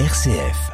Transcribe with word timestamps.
RCF. 0.00 0.72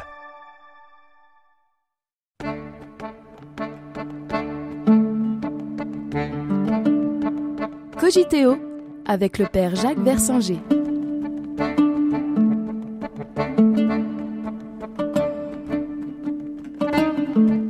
Cogiteo 7.99 8.57
avec 9.05 9.37
le 9.37 9.45
père 9.45 9.75
Jacques 9.75 9.99
Versanger. 9.99 10.57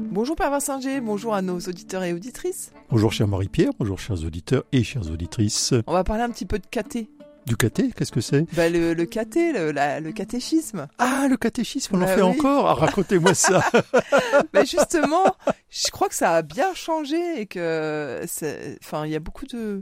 Bonjour 0.09 0.37
Père 0.37 0.51
Versanger, 0.51 1.01
bonjour 1.01 1.33
à 1.33 1.41
nos 1.41 1.59
auditeurs 1.59 2.05
et 2.05 2.13
auditrices. 2.13 2.71
Bonjour 2.89 3.11
cher 3.11 3.27
Marie-Pierre, 3.27 3.71
bonjour 3.77 3.99
chers 3.99 4.23
auditeurs 4.23 4.63
et 4.71 4.83
chères 4.83 5.11
auditrices. 5.11 5.73
On 5.85 5.91
va 5.91 6.05
parler 6.05 6.23
un 6.23 6.29
petit 6.29 6.45
peu 6.45 6.59
de 6.59 6.67
caté. 6.67 7.09
Du 7.45 7.57
caté, 7.57 7.91
qu'est-ce 7.95 8.11
que 8.11 8.21
c'est? 8.21 8.45
Bah, 8.53 8.69
le, 8.69 8.93
le 8.93 9.05
caté, 9.05 9.51
le, 9.51 9.71
la- 9.71 9.99
le 9.99 10.11
catéchisme. 10.11 10.87
Ah, 10.99 11.27
le 11.29 11.37
catéchisme, 11.37 11.95
on 11.95 12.01
en 12.01 12.05
Bah 12.05 12.07
fait 12.15 12.21
oui. 12.21 12.29
encore? 12.39 12.67
Ah, 12.69 12.73
Racontez-moi 12.75 13.33
ça 13.33 13.63
Mais 14.53 14.65
justement, 14.65 15.35
je 15.69 15.89
crois 15.89 16.07
que 16.07 16.15
ça 16.15 16.35
a 16.35 16.41
bien 16.43 16.73
changé 16.75 17.41
et 17.41 17.47
que, 17.47 18.21
enfin, 18.83 19.05
il 19.05 19.11
y 19.11 19.15
a 19.15 19.19
beaucoup 19.19 19.45
de 19.47 19.81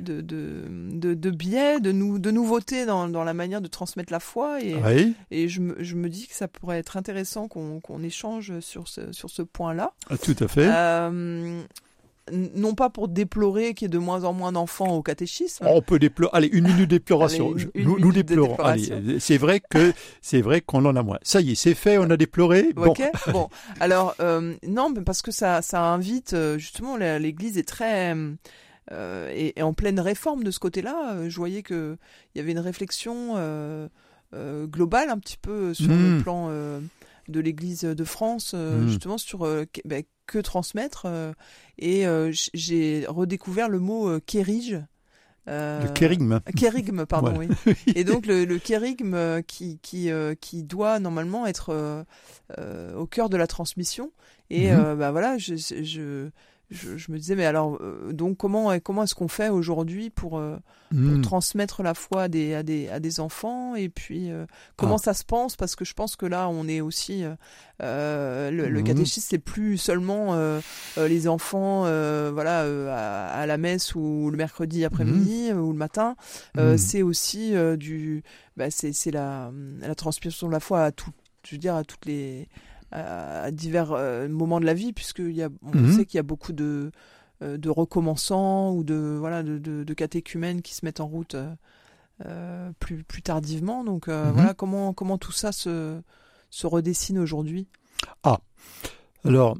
de, 0.00 0.20
de, 0.20 0.64
de, 0.68 1.14
de 1.14 1.30
biais, 1.30 1.80
de, 1.80 1.90
nou- 1.90 2.18
de 2.18 2.30
nouveautés 2.30 2.84
dans, 2.84 3.08
dans 3.08 3.24
la 3.24 3.32
manière 3.32 3.62
de 3.62 3.68
transmettre 3.68 4.12
la 4.12 4.20
foi 4.20 4.60
et, 4.62 4.74
Oui, 4.74 5.14
et 5.30 5.48
je, 5.48 5.62
me, 5.62 5.74
je 5.82 5.94
me 5.94 6.10
dis 6.10 6.26
que 6.26 6.34
ça 6.34 6.48
pourrait 6.48 6.78
être 6.78 6.98
intéressant 6.98 7.48
qu'on 7.48 8.02
échange 8.02 8.60
sur 8.60 8.88
ce, 8.88 9.12
sur 9.12 9.30
ce 9.30 9.40
point-là. 9.40 9.92
tout 10.22 10.36
à 10.40 10.48
fait. 10.48 10.68
Euh, 10.70 11.62
non 12.32 12.74
pas 12.74 12.90
pour 12.90 13.08
déplorer 13.08 13.74
qu'il 13.74 13.84
y 13.84 13.86
ait 13.86 13.88
de 13.88 13.98
moins 13.98 14.24
en 14.24 14.32
moins 14.32 14.50
d'enfants 14.52 14.94
au 14.96 15.02
catéchisme, 15.02 15.64
On 15.68 15.80
peut 15.82 15.98
déplorer. 15.98 16.30
Allez, 16.36 16.48
une 16.48 16.66
minute 16.66 16.90
déploration. 16.90 17.52
Allez, 17.52 17.60
Je- 17.74 17.80
une 17.80 17.84
nous, 17.84 17.98
nous 17.98 18.08
minute 18.08 18.26
déplorons. 18.26 18.56
Allez, 18.56 18.90
euh, 18.92 19.16
c'est 19.20 19.38
vrai 19.38 19.60
que 19.60 19.92
c'est 20.22 20.40
vrai 20.40 20.60
qu'on 20.60 20.84
en 20.84 20.96
a 20.96 21.02
moins. 21.02 21.18
Ça 21.22 21.40
y 21.40 21.52
est, 21.52 21.54
c'est 21.54 21.74
fait. 21.74 21.98
On 21.98 22.10
a 22.10 22.16
déploré. 22.16 22.72
Bon. 22.74 22.94
Bon, 23.32 23.48
alors 23.80 24.14
euh, 24.20 24.54
non, 24.66 24.90
mais 24.90 25.02
parce 25.02 25.22
que 25.22 25.30
ça, 25.30 25.62
ça 25.62 25.82
invite 25.84 26.32
euh, 26.32 26.58
justement 26.58 26.96
l'Église 26.96 27.58
est 27.58 27.68
très 27.68 28.14
euh, 28.92 29.30
est, 29.34 29.58
est 29.58 29.62
en 29.62 29.72
pleine 29.74 30.00
réforme 30.00 30.42
de 30.44 30.50
ce 30.50 30.58
côté-là. 30.58 31.28
Je 31.28 31.36
voyais 31.36 31.62
que 31.62 31.96
il 32.34 32.38
y 32.38 32.40
avait 32.40 32.52
une 32.52 32.58
réflexion 32.58 33.34
euh, 33.36 33.86
globale 34.66 35.10
un 35.10 35.18
petit 35.18 35.38
peu 35.40 35.72
sur 35.74 35.88
le 35.90 36.20
plan 36.22 36.48
euh, 36.50 36.80
de 37.28 37.40
l'Église 37.40 37.82
de 37.82 38.04
France, 38.04 38.52
euh, 38.54 38.82
Mm. 38.82 38.88
justement 38.88 39.18
sur 39.18 39.44
euh, 39.46 39.64
que, 39.72 39.80
ben, 39.84 40.02
que 40.26 40.38
transmettre. 40.38 41.06
euh, 41.06 41.32
et 41.78 42.04
j'ai 42.54 43.04
redécouvert 43.08 43.68
le 43.68 43.78
mot 43.78 44.18
kérige. 44.20 44.80
Euh, 45.48 45.84
le 45.84 45.92
kérigme. 45.92 46.40
Kérigme, 46.56 47.04
pardon, 47.06 47.34
Voilà. 47.36 47.48
oui. 47.66 47.74
Et 47.94 48.02
donc 48.02 48.26
le, 48.26 48.44
le 48.44 48.58
kérigme 48.58 49.42
qui, 49.46 49.78
qui, 49.78 50.10
euh, 50.10 50.34
qui 50.34 50.64
doit 50.64 50.98
normalement 50.98 51.46
être 51.46 51.68
euh, 52.58 52.94
au 52.96 53.06
cœur 53.06 53.28
de 53.28 53.36
la 53.36 53.46
transmission. 53.46 54.10
Et 54.50 54.72
Mhm. 54.72 54.78
euh, 54.80 54.96
bah 54.96 55.12
voilà, 55.12 55.38
je, 55.38 55.54
je, 55.54 56.30
je, 56.70 56.96
je 56.96 57.12
me 57.12 57.18
disais, 57.18 57.36
mais 57.36 57.46
alors, 57.46 57.78
euh, 57.80 58.12
donc 58.12 58.36
comment, 58.38 58.76
comment 58.80 59.04
est-ce 59.04 59.14
qu'on 59.14 59.28
fait 59.28 59.48
aujourd'hui 59.50 60.10
pour, 60.10 60.38
euh, 60.38 60.56
pour 60.90 60.96
Hmm. 60.98 61.20
transmettre 61.20 61.82
la 61.82 61.94
foi 61.94 62.22
à 62.22 62.28
des, 62.28 62.54
à 62.54 62.62
des, 62.62 62.88
à 62.88 63.00
des 63.00 63.18
enfants 63.20 63.74
Et 63.74 63.88
puis, 63.88 64.30
euh, 64.30 64.46
comment 64.76 64.96
Ah. 64.96 64.98
ça 64.98 65.14
se 65.14 65.24
pense? 65.24 65.56
Parce 65.56 65.74
que 65.76 65.84
je 65.84 65.94
pense 65.94 66.14
que 66.16 66.26
là, 66.26 66.48
on 66.48 66.68
est 66.68 66.80
aussi... 66.80 67.24
le, 67.80 68.50
le 68.50 68.78
Mhm. 68.80 68.84
catéchisme, 68.84 69.26
c'est 69.28 69.38
plus 69.38 69.78
seulement 69.78 70.36
les 70.96 71.28
enfants 71.28 71.82
voilà, 72.32 72.60
à, 72.94 73.40
à 73.40 73.46
la 73.46 73.56
messe 73.58 73.94
ou 73.94 74.28
le 74.30 74.36
mercredi 74.36 74.84
après-midi 74.84 75.50
euh, 75.50 75.54
ou 75.56 75.72
le 75.72 75.78
matin. 75.78 76.16
C'est 76.76 77.02
aussi 77.02 77.54
du... 77.78 78.22
Bah, 78.56 78.70
c'est 78.70 78.92
c'est 78.92 79.10
la, 79.10 79.52
la 79.80 79.94
transmission 79.94 80.46
de 80.46 80.52
la 80.52 80.60
foi 80.60 80.82
à 80.84 80.90
tout, 80.92 81.10
je 81.46 81.52
veux 81.56 81.58
dire, 81.58 81.74
à 81.74 81.84
toutes 81.84 82.06
les... 82.06 82.48
à, 83.02 83.50
divers 83.50 83.92
euh, 83.92 84.28
moments 84.28 84.60
de 84.60 84.66
la 84.66 84.74
vie, 84.74 84.92
puisqu'il 84.92 85.32
y 85.32 85.42
a, 85.42 85.48
on 85.62 85.72
Mhm. 85.76 85.92
sait 85.92 86.04
qu'il 86.06 86.18
y 86.18 86.20
a 86.20 86.24
beaucoup 86.24 86.52
de 86.52 86.90
euh, 87.42 87.58
de 87.58 87.68
recommençants 87.70 88.72
ou 88.72 88.82
de 88.84 89.16
voilà 89.18 89.42
de, 89.42 89.58
de, 89.58 89.84
de 89.84 89.94
catéchumènes 89.94 90.62
qui 90.62 90.74
se 90.74 90.84
mettent 90.84 91.00
en 91.00 91.06
route 91.06 91.36
euh, 92.24 92.70
plus 92.80 93.04
plus 93.04 93.22
tardivement. 93.22 93.84
Donc 93.84 94.08
euh, 94.08 94.28
Mhm. 94.28 94.32
voilà 94.34 94.54
comment 94.54 94.92
comment 94.94 95.18
tout 95.18 95.32
ça 95.32 95.52
se 95.52 96.00
se 96.50 96.66
redessine 96.66 97.18
aujourd'hui? 97.18 97.68
Alors, 99.24 99.56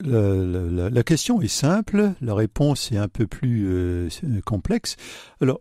la, 0.00 0.20
la- 0.20 0.60
la- 0.70 0.90
la 0.90 1.02
question 1.02 1.40
est 1.40 1.48
simple, 1.48 2.12
la 2.20 2.34
réponse 2.34 2.92
est 2.92 2.98
un 2.98 3.08
peu 3.08 3.26
plus 3.26 3.66
euh, 3.68 4.08
complexe. 4.44 4.96
Alors, 5.40 5.60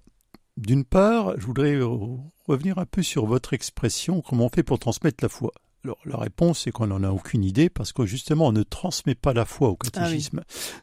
d'une 0.58 0.84
part, 0.84 1.40
je 1.40 1.46
voudrais 1.46 1.76
re- 1.80 2.20
revenir 2.48 2.78
un 2.80 2.86
peu 2.86 3.04
sur 3.04 3.26
votre 3.26 3.54
expression, 3.54 4.22
comment 4.22 4.46
on 4.46 4.50
fait 4.50 4.64
pour 4.64 4.80
transmettre 4.80 5.24
la 5.24 5.30
foi. 5.30 5.52
Alors, 5.86 6.00
la 6.04 6.18
réponse, 6.18 6.62
c'est 6.64 6.72
qu'on 6.72 6.88
n'en 6.88 7.04
a 7.04 7.12
aucune 7.12 7.44
idée 7.44 7.70
parce 7.70 7.94
que 7.94 8.08
justement, 8.08 8.48
on 8.48 8.52
ne 8.52 8.64
transmet 8.64 9.14
pas 9.14 9.34
la 9.34 9.46
foi 9.46 9.70
au 9.70 9.76
catéchisme. 9.76 10.42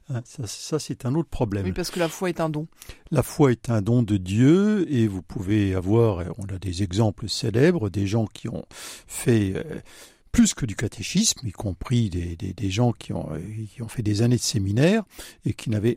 Hein, 0.08 0.20
ça, 0.24 0.46
ça, 0.46 0.78
c'est 0.78 1.04
un 1.04 1.16
autre 1.16 1.28
problème. 1.28 1.64
Oui, 1.64 1.72
parce 1.72 1.90
que 1.90 1.98
la 1.98 2.08
foi 2.08 2.28
est 2.28 2.38
un 2.38 2.48
don. 2.48 2.68
La 3.10 3.24
foi 3.24 3.50
est 3.50 3.68
un 3.68 3.82
don 3.82 4.04
de 4.04 4.16
Dieu 4.16 4.86
et 4.88 5.08
vous 5.08 5.20
pouvez 5.20 5.74
avoir, 5.74 6.24
on 6.38 6.44
a 6.54 6.58
des 6.60 6.84
exemples 6.84 7.28
célèbres, 7.28 7.90
des 7.90 8.06
gens 8.06 8.26
qui 8.26 8.48
ont 8.48 8.64
fait 9.08 9.54
euh, 9.56 9.80
plus 10.30 10.54
que 10.54 10.66
du 10.66 10.76
catéchisme, 10.76 11.44
y 11.48 11.50
compris 11.50 12.08
des, 12.08 12.36
des, 12.36 12.52
des 12.52 12.70
gens 12.70 12.92
qui 12.92 13.12
ont, 13.12 13.28
euh, 13.32 13.40
qui 13.74 13.82
ont 13.82 13.88
fait 13.88 14.04
des 14.04 14.22
années 14.22 14.36
de 14.36 14.40
séminaire 14.40 15.02
et 15.44 15.52
qui 15.52 15.68
n'avaient 15.68 15.96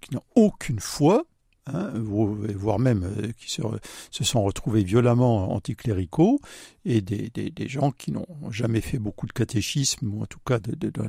qui 0.00 0.14
n'ont 0.14 0.22
aucune 0.34 0.80
foi, 0.80 1.26
hein, 1.66 1.90
vo- 1.94 2.36
voire 2.54 2.78
même 2.78 3.04
euh, 3.04 3.32
qui 3.38 3.50
se, 3.50 3.62
se 4.10 4.24
sont 4.24 4.42
retrouvés 4.42 4.84
violemment 4.84 5.52
anticléricaux, 5.54 6.40
et 6.84 7.00
des, 7.00 7.30
des, 7.34 7.50
des 7.50 7.68
gens 7.68 7.90
qui 7.90 8.12
n'ont 8.12 8.26
jamais 8.50 8.80
fait 8.80 8.98
beaucoup 8.98 9.26
de 9.26 9.32
catéchisme, 9.32 10.08
ou 10.12 10.22
en 10.22 10.26
tout 10.26 10.40
cas 10.44 10.58
de, 10.58 10.72
de- 10.74 10.90
de- 10.90 11.08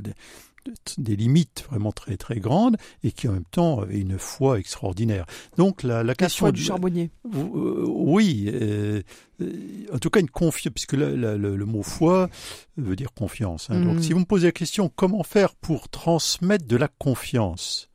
de- 0.66 0.74
des 0.98 1.16
limites 1.16 1.64
vraiment 1.70 1.92
très 1.92 2.16
très 2.18 2.40
grandes, 2.40 2.76
et 3.02 3.12
qui 3.12 3.26
en 3.28 3.32
même 3.32 3.44
temps 3.50 3.80
avaient 3.80 4.00
une 4.00 4.18
foi 4.18 4.58
extraordinaire. 4.58 5.24
Donc 5.56 5.82
la, 5.82 5.98
la 5.98 6.02
La 6.02 6.14
question 6.14 6.46
foi 6.46 6.52
du 6.52 6.60
charbonnier. 6.62 7.10
euh, 7.34 7.84
oui, 7.88 8.50
euh, 8.52 9.00
euh, 9.40 9.52
en 9.94 9.98
tout 9.98 10.10
cas 10.10 10.20
une 10.20 10.28
confiance, 10.28 10.72
puisque 10.74 10.92
la- 10.94 11.10
le, 11.14 11.56
le 11.56 11.64
mot 11.64 11.82
foi 11.82 12.28
veut 12.76 12.96
dire 12.96 13.14
confiance. 13.14 13.70
hein. 13.70 13.78
Mhm. 13.78 13.84
Donc 13.94 14.02
si 14.04 14.12
vous 14.12 14.18
me 14.20 14.24
posez 14.26 14.48
la 14.48 14.52
question 14.52 14.90
comment 14.94 15.22
faire 15.22 15.54
pour 15.54 15.88
transmettre 15.88 16.66
de 16.66 16.76
la 16.76 16.88
confiance, 16.88 17.88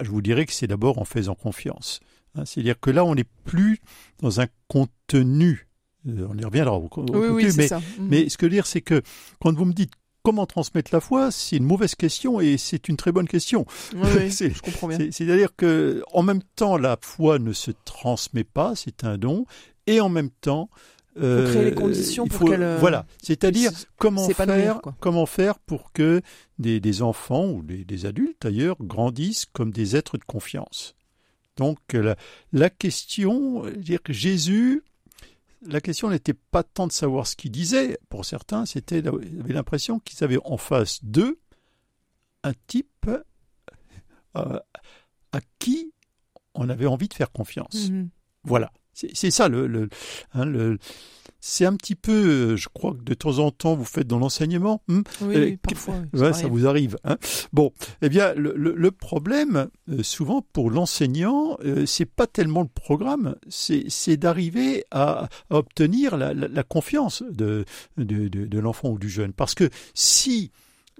je 0.00 0.10
vous 0.10 0.22
dirais 0.22 0.46
que 0.46 0.52
c'est 0.52 0.66
d'abord 0.66 0.98
en 0.98 1.04
faisant 1.04 1.34
confiance. 1.34 2.00
hein. 2.34 2.44
C'est-à-dire 2.44 2.78
que 2.80 2.90
là, 2.90 3.04
on 3.04 3.14
n'est 3.14 3.26
plus 3.44 3.78
dans 4.20 4.40
un 4.40 4.46
contenu. 4.68 5.68
Euh, 6.08 6.26
on 6.30 6.36
y 6.36 6.44
reviendra 6.44 6.76
au, 6.76 6.88
Oui, 6.96 7.28
oui, 7.28 7.52
mais, 7.56 7.68
ça. 7.68 7.78
Mhm. 7.98 8.08
mais 8.08 8.28
ce 8.28 8.36
que 8.36 8.46
je 8.46 8.50
veux 8.50 8.56
dire, 8.56 8.66
c'est 8.66 8.80
que 8.80 9.02
quand 9.40 9.54
vous 9.56 9.64
me 9.64 9.72
dites 9.72 9.92
comment 10.24 10.46
transmettre 10.46 10.90
la 10.94 11.00
foi, 11.00 11.30
c'est 11.30 11.56
une 11.56 11.64
mauvaise 11.64 11.94
question 11.94 12.40
et 12.40 12.56
c'est 12.56 12.88
une 12.88 12.96
très 12.96 13.12
bonne 13.12 13.28
question. 13.28 13.66
Oui, 13.94 14.00
je 14.30 14.60
comprends 14.62 14.88
bien. 14.88 14.98
C'est- 14.98 15.12
C'est-à-dire 15.12 15.54
que 15.56 16.02
en 16.12 16.22
même 16.22 16.42
temps, 16.56 16.76
la 16.76 16.96
foi 17.00 17.38
ne 17.38 17.52
se 17.52 17.70
transmet 17.84 18.44
pas, 18.44 18.74
c'est 18.76 19.04
un 19.04 19.18
don, 19.18 19.46
et 19.86 20.00
en 20.00 20.08
même 20.08 20.30
temps, 20.30 20.70
euh, 21.20 21.50
créer 21.50 21.64
les 21.66 21.74
conditions 21.74 22.24
il 22.26 22.32
pour 22.32 22.48
qu'elle, 22.48 22.62
euh, 22.62 22.78
Voilà, 22.78 23.06
c'est-à-dire 23.22 23.70
comment 23.96 24.28
faire, 24.28 24.80
quoi. 24.80 24.94
comment 25.00 25.26
faire 25.26 25.58
pour 25.58 25.92
que 25.92 26.22
des, 26.58 26.80
des 26.80 27.02
enfants 27.02 27.48
ou 27.50 27.62
des, 27.62 27.84
des 27.84 28.06
adultes 28.06 28.42
d'ailleurs 28.42 28.76
grandissent 28.80 29.46
comme 29.52 29.70
des 29.70 29.96
êtres 29.96 30.16
de 30.18 30.24
confiance. 30.24 30.94
Donc 31.56 31.78
la, 31.92 32.16
la 32.52 32.70
question, 32.70 33.66
dire 33.76 34.02
que 34.02 34.12
Jésus, 34.12 34.82
la 35.66 35.80
question 35.80 36.08
n'était 36.10 36.34
pas 36.34 36.62
tant 36.62 36.86
de 36.86 36.92
savoir 36.92 37.26
ce 37.26 37.36
qu'il 37.36 37.50
disait. 37.50 37.98
Pour 38.08 38.24
certains, 38.24 38.64
c'était, 38.66 39.00
ils 39.00 39.40
avaient 39.40 39.52
l'impression 39.52 39.98
qu'ils 40.00 40.24
avaient 40.24 40.38
en 40.44 40.56
face 40.56 41.04
d'eux 41.04 41.38
un 42.42 42.52
type 42.66 43.08
euh, 44.36 44.58
à 45.32 45.40
qui 45.58 45.92
on 46.54 46.68
avait 46.68 46.86
envie 46.86 47.08
de 47.08 47.14
faire 47.14 47.30
confiance. 47.32 47.90
Mhm. 47.90 48.08
Voilà, 48.44 48.72
c'est 48.94 49.30
ça 49.30 49.48
le, 49.48 49.66
le, 49.66 49.88
hein, 50.34 50.44
le- 50.44 50.78
c'est 51.44 51.64
un 51.66 51.74
petit 51.74 51.96
peu, 51.96 52.12
euh, 52.52 52.56
je 52.56 52.68
crois 52.72 52.92
que 52.94 53.02
de 53.02 53.14
temps 53.14 53.40
en 53.40 53.50
temps 53.50 53.74
vous 53.74 53.84
faites 53.84 54.06
dans 54.06 54.20
l'enseignement, 54.20 54.80
hmm, 54.86 55.00
Oui, 55.22 55.34
Euh, 55.36 55.56
parfois. 55.60 55.96
Ouais, 56.14 56.32
ça 56.32 56.46
vous 56.46 56.68
arrive. 56.68 56.96
Hein 57.02 57.16
bon, 57.52 57.72
eh 58.00 58.08
bien, 58.08 58.32
le, 58.34 58.54
le- 58.56 58.74
le 58.76 58.90
problème, 58.92 59.66
euh, 59.90 60.04
souvent 60.04 60.42
pour 60.52 60.70
l'enseignant, 60.70 61.58
c'est 61.84 62.06
pas 62.06 62.28
tellement 62.28 62.62
le 62.62 62.68
programme, 62.68 63.34
c'est 63.48 63.86
c'est 63.88 64.16
d'arriver 64.16 64.84
à, 64.92 65.28
à 65.50 65.56
obtenir 65.56 66.16
la, 66.16 66.32
la- 66.32 66.46
la 66.48 66.62
confiance 66.62 67.24
de, 67.28 67.64
de, 67.96 68.28
de- 68.28 68.46
de 68.46 68.58
l'enfant 68.60 68.90
ou 68.90 68.98
du 68.98 69.08
jeune. 69.08 69.32
Parce 69.32 69.54
que 69.56 69.68
si 69.94 70.52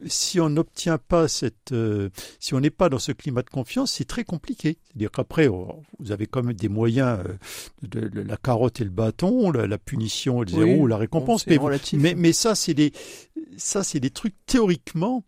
si 0.07 0.41
on 0.41 0.49
n'obtient 0.49 0.99
pas 0.99 1.29
cette, 1.29 1.73
euh, 1.73 2.11
si 2.41 2.55
on 2.55 2.61
n'est 2.61 2.71
pas 2.71 2.89
dans 2.89 2.99
ce 2.99 3.13
climat 3.13 3.43
de 3.43 3.51
confiance, 3.51 3.93
c'est 3.93 4.05
très 4.05 4.25
compliqué. 4.25 4.79
C'est-à-dire 4.89 5.11
qu'après, 5.11 5.47
oh, 5.49 5.83
vous 5.99 6.13
avez 6.13 6.27
quand 6.27 6.43
même 6.43 6.57
des 6.57 6.69
moyens, 6.69 7.19
euh, 7.27 7.35
de, 7.83 8.09
de 8.09 8.21
la 8.21 8.37
carotte 8.37 8.81
et 8.81 8.85
le 8.85 8.91
bâton, 8.91 9.51
la, 9.51 9.67
la 9.67 9.79
punition 9.79 10.43
et 10.43 10.47
le 10.47 10.57
Oui. 10.57 10.65
zéro, 10.71 10.83
ou 10.83 10.87
la 10.87 10.97
récompense. 10.97 11.47
mais, 11.47 12.33
ça, 12.33 12.55
c'est 12.55 12.75
des, 12.75 12.93
ça, 13.57 13.85
c'est 13.85 14.01
des 14.01 14.11
trucs 14.11 14.35
théoriquement. 14.47 15.25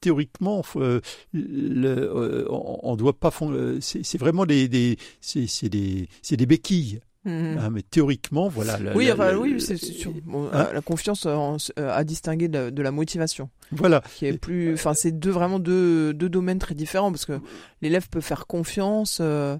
Théoriquement, 0.00 0.62
euh, 0.76 1.00
le, 1.32 2.46
on 2.50 2.78
on 2.82 2.96
doit 2.96 3.18
pas. 3.18 3.32
C'est 3.80 4.18
vraiment 4.18 4.44
des, 4.44 4.68
des 4.68 4.98
c'est 5.22 5.46
c'est 5.46 5.70
des, 5.70 6.08
c'est 6.22 6.36
des 6.36 6.44
béquilles. 6.46 7.00
Mhm. 7.26 7.58
hein, 7.58 7.70
mais 7.72 7.82
théoriquement, 7.82 8.48
voilà. 8.48 8.78
la- 8.78 8.94
oui, 8.96 9.06
la- 9.06 9.14
enfin, 9.14 9.32
la- 9.32 9.38
oui, 9.38 9.60
c'est 9.60 9.76
sûr. 9.76 10.12
Bon, 10.24 10.46
Hein 10.52 10.68
euh, 10.70 10.72
la 10.72 10.80
confiance 10.80 11.26
euh, 11.26 11.36
euh, 11.78 11.92
à 11.94 12.04
distinguer 12.04 12.48
de, 12.48 12.70
de 12.70 12.82
la 12.82 12.92
motivation, 12.92 13.50
Voilà. 13.72 14.02
qui 14.16 14.26
est 14.26 14.38
plus. 14.38 14.72
Enfin, 14.74 14.94
c'est 14.94 15.12
deux 15.12 15.30
vraiment 15.30 15.58
deux, 15.58 16.14
deux 16.14 16.28
domaines 16.28 16.58
très 16.60 16.74
différents 16.74 17.10
parce 17.10 17.26
que 17.26 17.40
l'élève 17.82 18.08
peut 18.08 18.20
faire 18.20 18.46
confiance 18.46 19.18
euh, 19.20 19.58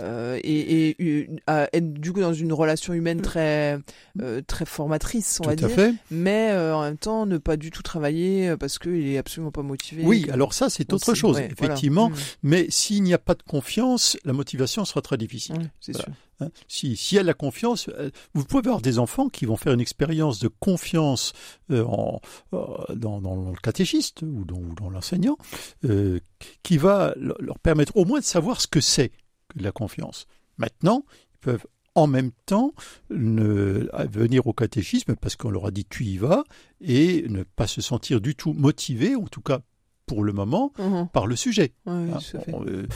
euh, 0.00 0.38
et, 0.44 0.90
et 1.00 1.28
à 1.46 1.68
être 1.72 1.92
du 1.94 2.12
coup 2.12 2.20
dans 2.20 2.32
une 2.34 2.52
relation 2.52 2.92
humaine 2.94 3.20
très 3.20 3.78
euh, 4.20 4.40
très 4.46 4.64
formatrice, 4.64 5.38
on 5.40 5.44
Tout 5.44 5.48
va 5.48 5.52
à 5.52 5.56
dire. 5.56 5.70
fait. 5.70 5.94
Mais 6.10 6.50
euh, 6.52 6.74
en 6.74 6.82
même 6.82 6.98
temps, 6.98 7.26
ne 7.26 7.38
pas 7.38 7.56
du 7.56 7.70
tout 7.70 7.82
travailler 7.82 8.56
parce 8.58 8.78
qu'il 8.78 9.06
est 9.08 9.18
absolument 9.18 9.50
pas 9.52 9.62
motivé. 9.62 10.02
Oui, 10.04 10.22
que- 10.22 10.32
alors 10.32 10.54
ça, 10.54 10.70
c'est 10.70 10.92
autre 10.92 11.14
chose, 11.14 11.36
ouais, 11.36 11.48
effectivement. 11.50 12.10
Mm. 12.10 12.14
Mais 12.42 12.66
s'il 12.70 13.02
n'y 13.02 13.14
a 13.14 13.18
pas 13.18 13.34
de 13.34 13.42
confiance, 13.42 14.16
la 14.24 14.32
motivation 14.32 14.84
sera 14.84 15.02
très 15.02 15.16
difficile. 15.16 15.56
Ouais, 15.56 15.66
c'est 15.80 15.92
Voilà. 15.92 16.04
sûr. 16.06 16.14
hein. 16.40 16.48
Si, 16.68 16.96
s'il 16.96 17.16
y 17.16 17.28
a 17.28 17.34
confiance, 17.34 17.90
vous 18.34 18.44
pouvez 18.44 18.60
avoir 18.60 18.80
des 18.80 18.98
enfants 18.98 19.28
qui 19.28 19.44
vont 19.46 19.56
faire 19.56 19.72
une 19.72 19.80
expérience 19.80 20.38
de 20.38 20.48
confiance 20.48 21.32
euh, 21.70 21.84
en, 21.84 22.20
euh, 22.54 22.64
dans, 22.94 23.20
dans 23.20 23.50
le 23.50 23.56
catéchiste 23.62 24.22
ou 24.22 24.44
dans, 24.44 24.56
ou 24.56 24.74
dans 24.74 24.88
l'enseignant, 24.90 25.36
euh, 25.84 26.20
qui 26.62 26.76
va 26.78 27.12
le- 27.16 27.34
leur 27.40 27.58
permettre 27.58 27.96
au 27.96 28.04
moins 28.04 28.20
de 28.20 28.24
savoir 28.24 28.60
ce 28.60 28.66
que 28.68 28.80
c'est 28.80 29.10
la 29.56 29.72
confiance. 29.72 30.26
Maintenant, 30.56 31.04
ils 31.34 31.38
peuvent 31.38 31.66
en 31.94 32.06
même 32.06 32.30
temps 32.46 32.74
ne, 33.10 33.88
venir 34.08 34.46
au 34.46 34.52
catéchisme 34.52 35.16
parce 35.16 35.36
qu'on 35.36 35.50
leur 35.50 35.66
a 35.66 35.70
dit 35.70 35.84
tu 35.84 36.04
y 36.04 36.16
vas 36.16 36.44
et 36.80 37.24
ne 37.28 37.42
pas 37.42 37.66
se 37.66 37.80
sentir 37.80 38.20
du 38.20 38.36
tout 38.36 38.52
motivé, 38.52 39.16
en 39.16 39.26
tout 39.26 39.40
cas 39.40 39.60
pour 40.08 40.24
le 40.24 40.32
moment, 40.32 40.72
Mhm. 40.78 41.08
par 41.12 41.26
le 41.28 41.36
sujet. 41.36 41.72
Oui, 41.86 42.10
Hein, 42.12 42.18
euh, 42.66 42.86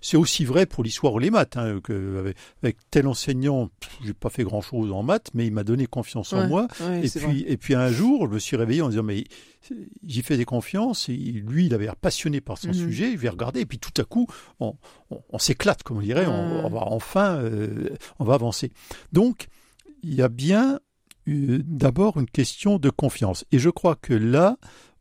c'est 0.00 0.16
aussi 0.16 0.44
vrai 0.44 0.66
pour 0.66 0.84
l'histoire 0.84 1.14
ou 1.14 1.18
les 1.18 1.30
maths. 1.30 1.56
Hein, 1.56 1.80
que 1.82 2.18
avec, 2.20 2.36
avec 2.62 2.76
tel 2.92 3.08
enseignant, 3.08 3.70
j'ai 4.04 4.12
pas 4.14 4.30
fait 4.30 4.44
grand 4.44 4.60
chose 4.60 4.92
en 4.92 5.02
maths, 5.02 5.30
mais 5.34 5.46
il 5.46 5.52
m'a 5.52 5.64
donné 5.64 5.86
confiance 5.86 6.32
en 6.32 6.46
moi. 6.46 6.68
ouais, 6.80 7.04
Et 7.04 7.10
puis, 7.10 7.44
et 7.48 7.56
puis 7.56 7.74
un 7.74 7.90
jour, 7.90 8.28
je 8.28 8.34
me 8.34 8.38
suis 8.38 8.56
réveillé 8.56 8.82
en 8.82 8.88
disant 8.90 9.02
mais 9.02 9.24
j'y 10.06 10.22
faisais 10.22 10.44
confiance. 10.44 11.08
Et 11.08 11.16
lui, 11.16 11.66
il 11.66 11.74
avait 11.74 11.84
l'air 11.86 11.96
passionné 11.96 12.40
par 12.40 12.58
son 12.58 12.68
Mhm. 12.68 12.74
sujet. 12.74 13.10
Je 13.12 13.16
vais 13.16 13.28
regarder. 13.30 13.60
Et 13.60 13.66
puis 13.66 13.78
tout 13.78 13.92
à 14.00 14.04
coup, 14.04 14.26
on, 14.60 14.74
on- 15.10 15.20
on 15.30 15.38
s'éclate, 15.38 15.82
comme 15.82 15.96
on 15.96 16.02
dirait. 16.02 16.26
On, 16.26 16.68
va 16.68 16.80
enfin, 16.86 17.36
euh, 17.38 17.88
on 18.18 18.24
va 18.24 18.34
avancer. 18.34 18.70
Donc, 19.12 19.48
il 20.02 20.14
y 20.14 20.22
a 20.22 20.28
bien 20.28 20.78
d'abord 21.26 22.18
une 22.18 22.26
question 22.28 22.78
de 22.78 22.90
confiance. 22.90 23.44
Et 23.52 23.58
je 23.58 23.70
crois 23.70 23.94
que 23.94 24.14
là, 24.14 24.56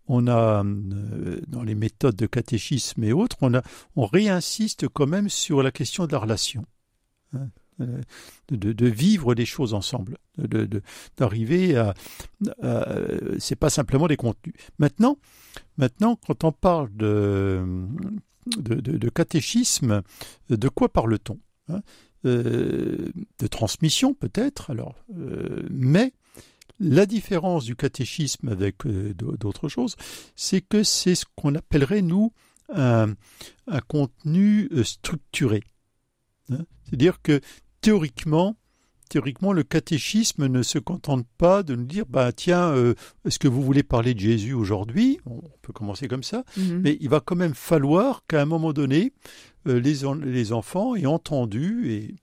on 0.10 0.28
a, 0.28 0.64
euh, 0.66 1.40
dans 1.48 1.64
les 1.64 1.76
méthodes 1.76 2.16
de 2.18 2.26
catéchisme 2.26 3.04
et 3.04 3.14
autres, 3.14 3.38
on, 3.42 3.54
a, 3.54 3.62
on 3.96 4.06
réinsiste 4.06 4.88
quand 4.90 5.08
même 5.08 5.30
sur 5.30 5.64
la 5.64 5.72
question 5.72 6.06
de 6.08 6.12
la 6.12 6.18
relation. 6.20 6.66
hein, 7.34 7.48
euh, 7.80 8.02
de, 8.52 8.88
vivre 8.88 9.34
les 9.34 9.46
choses 9.46 9.74
ensemble, 9.74 10.18
d'arriver 11.16 11.78
à, 11.78 11.94
à- 12.62 12.86
c'est 13.38 13.56
pas 13.56 13.70
simplement 13.70 14.08
des 14.08 14.18
contenus. 14.18 14.54
Maintenant, 14.80 15.18
maintenant, 15.78 16.18
quand 16.18 16.44
on 16.44 16.52
parle 16.52 16.90
de, 16.94 17.64
de, 18.58 19.10
catéchisme, 19.10 20.02
de 20.50 20.68
quoi 20.70 20.90
parle-t-on 20.90 21.40
hein 21.70 21.82
Euh, 22.26 23.14
De 23.40 23.48
transmission 23.48 24.14
peut-être, 24.14 24.72
alors, 24.72 25.06
mais 25.70 26.12
la 26.80 27.06
différence 27.06 27.66
du 27.66 27.76
catéchisme 27.76 28.48
avec 28.50 28.86
euh, 28.86 29.14
d'autres 29.14 29.68
choses, 29.70 29.96
c'est 30.36 30.62
que 30.62 30.84
c'est 30.84 31.16
ce 31.16 31.26
qu'on 31.36 31.56
appellerait, 31.56 32.02
nous, 32.02 32.32
un, 32.74 33.14
un 33.68 33.80
contenu 33.82 34.70
euh, 34.72 34.84
structuré. 34.84 35.62
Hein? 36.52 36.66
C'est-à-dire 36.86 37.22
que 37.22 37.42
théoriquement, 37.82 38.56
théoriquement, 39.10 39.54
le 39.54 39.64
catéchisme 39.64 40.48
ne 40.48 40.62
se 40.62 40.78
contente 40.80 41.26
pas 41.38 41.64
de 41.64 41.76
nous 41.76 41.86
dire, 41.86 42.06
bah, 42.08 42.32
tiens, 42.32 42.70
euh, 42.70 42.94
est-ce 43.26 43.40
que 43.40 43.48
vous 43.48 43.62
voulez 43.64 43.84
parler 43.84 44.14
de 44.14 44.20
Jésus 44.20 44.54
aujourd'hui? 44.54 45.20
On 45.26 45.42
peut 45.62 45.74
commencer 45.74 46.08
comme 46.08 46.24
ça, 46.24 46.44
Mhm. 46.58 46.82
mais 46.84 46.98
il 47.02 47.10
va 47.10 47.20
quand 47.20 47.36
même 47.36 47.56
falloir 47.56 48.24
qu'à 48.28 48.42
un 48.42 48.46
moment 48.46 48.72
donné, 48.72 49.14
euh, 49.68 49.80
les, 49.80 50.06
en- 50.06 50.14
les 50.14 50.54
enfants 50.54 50.96
aient 50.96 51.06
entendu 51.08 51.92
et, 51.92 52.16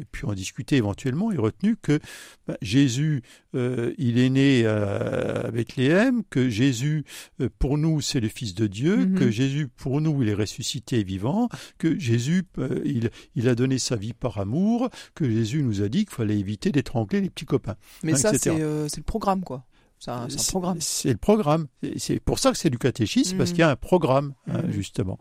et 0.00 0.04
puis 0.10 0.26
en 0.26 0.32
discuter 0.34 0.76
éventuellement 0.76 1.30
et 1.32 1.36
retenu 1.36 1.76
que 1.80 1.98
bah, 2.46 2.56
Jésus, 2.62 3.22
euh, 3.54 3.92
il 3.98 4.18
est 4.18 4.30
né 4.30 4.66
à, 4.66 5.46
à 5.46 5.50
Bethléem, 5.50 6.22
que 6.30 6.48
Jésus, 6.48 7.04
euh, 7.40 7.48
pour 7.58 7.78
nous, 7.78 8.00
c'est 8.00 8.20
le 8.20 8.28
Fils 8.28 8.54
de 8.54 8.66
Dieu, 8.66 8.96
Mhm. 9.06 9.18
que 9.18 9.30
Jésus, 9.30 9.68
pour 9.68 10.00
nous, 10.00 10.22
il 10.22 10.28
est 10.28 10.34
ressuscité 10.34 11.00
et 11.00 11.04
vivant, 11.04 11.48
que 11.78 11.98
Jésus, 11.98 12.44
euh, 12.58 12.80
il, 12.84 13.10
il 13.34 13.48
a 13.48 13.54
donné 13.54 13.78
sa 13.78 13.96
vie 13.96 14.12
par 14.12 14.38
amour, 14.38 14.88
que 15.14 15.28
Jésus 15.28 15.62
nous 15.62 15.82
a 15.82 15.88
dit 15.88 16.04
qu'il 16.06 16.14
fallait 16.14 16.38
éviter 16.38 16.72
d'étrangler 16.72 17.20
les 17.20 17.30
petits 17.30 17.44
copains. 17.46 17.76
Mais 18.02 18.12
hein, 18.12 18.16
ça, 18.16 18.32
euh, 18.48 18.86
c'est 18.88 18.98
le 18.98 19.02
programme, 19.04 19.42
quoi. 19.42 19.64
C'est 20.04 20.10
un, 20.10 20.28
c'est 20.28 20.40
un 20.40 20.50
programme. 20.50 20.76
C'est 20.80 21.10
le 21.12 21.16
programme. 21.16 21.66
C'est- 21.82 21.98
C'est 21.98 22.20
pour 22.20 22.38
ça 22.38 22.50
que 22.52 22.58
c'est 22.58 22.68
du 22.70 22.78
catéchisme, 22.78 23.38
parce 23.38 23.50
Mhm. 23.50 23.54
qu'il 23.54 23.60
y 23.60 23.64
a 23.64 23.70
un 23.70 23.76
programme, 23.76 24.34
hein, 24.48 24.62
Mhm. 24.64 24.70
justement. 24.72 25.18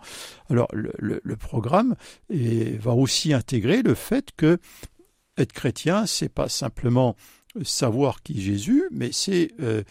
Alors, 0.50 0.68
le, 0.74 0.92
le- 1.00 1.22
le 1.24 1.36
programme 1.38 1.96
est- 2.30 2.78
va 2.82 2.92
aussi 2.94 3.32
intégrer 3.34 3.82
le 3.82 3.94
fait 3.96 4.32
que 4.36 4.58
être 5.38 5.54
chrétien, 5.54 6.06
c'est 6.06 6.28
pas 6.30 6.50
simplement 6.50 7.16
savoir 7.64 8.22
qui 8.24 8.38
est 8.40 8.42
Jésus, 8.42 8.84
mais 8.92 9.12
c'est 9.12 9.52
euh, 9.62 9.84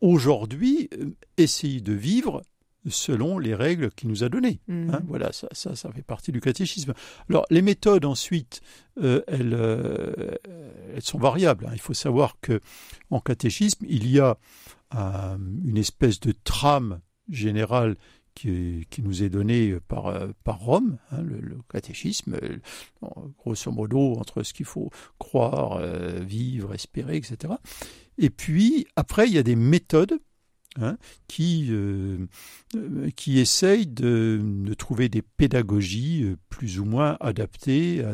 aujourd'hui 0.00 0.88
euh, 0.98 1.10
essayer 1.36 1.80
de 1.80 1.92
vivre 1.92 2.42
selon 2.88 3.38
les 3.38 3.54
règles 3.54 3.90
qu'il 3.90 4.08
nous 4.08 4.24
a 4.24 4.28
données. 4.28 4.60
Hein, 4.68 5.00
voilà, 5.06 5.32
ça, 5.32 5.48
ça, 5.52 5.74
ça 5.74 5.90
fait 5.92 6.02
partie 6.02 6.32
du 6.32 6.40
catéchisme. 6.40 6.94
Alors, 7.28 7.44
les 7.50 7.62
méthodes 7.62 8.04
ensuite, 8.04 8.60
euh, 9.02 9.22
elles, 9.26 9.54
euh, 9.54 10.34
elles 10.94 11.02
sont 11.02 11.18
variables. 11.18 11.66
hein. 11.66 11.72
Il 11.74 11.80
faut 11.80 11.94
savoir 11.94 12.36
que 12.40 12.60
en 13.10 13.20
catéchisme, 13.20 13.84
il 13.88 14.10
y 14.10 14.20
a 14.20 14.38
euh, 14.94 15.36
une 15.64 15.76
espèce 15.76 16.20
de 16.20 16.32
trame 16.44 17.00
générale 17.28 17.96
qui, 18.34 18.86
nous 19.02 19.24
est 19.24 19.30
donnée 19.30 19.78
par, 19.88 20.14
par 20.44 20.60
Rome, 20.60 20.98
hein, 21.10 21.22
le, 21.22 21.40
le 21.40 21.58
catéchisme, 21.68 22.38
grosso 23.36 23.72
modo, 23.72 24.14
entre 24.14 24.44
ce 24.44 24.54
qu'il 24.54 24.64
faut 24.64 24.90
croire, 25.18 25.78
euh, 25.80 26.20
vivre, 26.20 26.72
espérer, 26.72 27.16
etc. 27.16 27.54
Et 28.16 28.30
puis, 28.30 28.86
après, 28.94 29.26
il 29.26 29.34
y 29.34 29.38
a 29.38 29.42
des 29.42 29.56
méthodes 29.56 30.20
hein, 30.80 30.96
qui, 31.26 31.68
euh, 31.70 32.26
euh, 32.76 33.10
qui 33.16 33.38
essayent 33.38 33.86
de, 33.86 34.40
de 34.42 34.74
trouver 34.74 35.08
des 35.08 35.22
pédagogies 35.22 36.24
euh, 36.24 36.36
plus 36.48 36.78
ou 36.80 36.84
moins 36.84 37.16
adaptées 37.20 38.04
à 38.04 38.12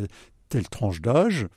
telle 0.50 0.68
tranche 0.68 1.00
d'âge, 1.00 1.48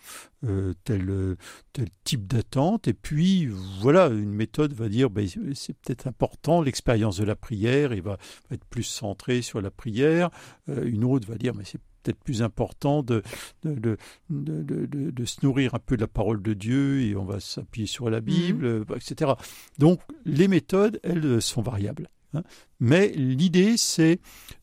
tel, 0.83 1.35
tel 1.71 1.87
type 2.03 2.25
d'attente. 2.25 2.87
Et 2.87 2.95
puis, 2.95 3.47
voilà, 3.79 4.07
une 4.07 4.33
méthode 4.33 4.73
va 4.73 4.89
dire, 4.89 5.11
ben, 5.11 5.27
c'est 5.53 5.77
peut-être 5.77 6.07
important, 6.07 6.63
l'expérience 6.63 7.17
de 7.17 7.23
la 7.23 7.35
prière, 7.35 7.93
il 7.93 8.01
va, 8.01 8.17
être 8.49 8.65
plus 8.65 8.81
centré 8.81 9.43
sur 9.43 9.61
la 9.61 9.69
prière. 9.69 10.31
Une 10.67 11.03
autre 11.03 11.27
va 11.27 11.35
dire, 11.35 11.53
mais 11.53 11.63
c'est 11.63 11.81
peut-être 12.07 12.23
plus 12.23 12.41
important 12.41 13.03
de, 13.03 13.21
de, 13.63 13.97
de, 14.29 14.63
de, 14.63 15.11
de- 15.11 15.25
se 15.25 15.45
nourrir 15.45 15.75
un 15.75 15.79
peu 15.79 15.95
de 15.97 16.01
la 16.01 16.07
parole 16.07 16.41
de 16.41 16.53
Dieu 16.53 17.01
et 17.01 17.15
on 17.15 17.25
va 17.25 17.39
s'appuyer 17.39 17.87
sur 17.87 18.09
la 18.09 18.21
Bible, 18.21 18.65
euh, 18.65 18.85
etc. 18.95 19.31
Donc, 19.77 19.99
les 20.25 20.47
méthodes, 20.47 20.99
elles 21.03 21.25
euh, 21.25 21.39
sont 21.41 21.61
variables. 21.61 22.09
hein. 22.33 22.43
Mais 22.79 23.09
l'idée, 23.09 23.75
c'est 23.77 24.19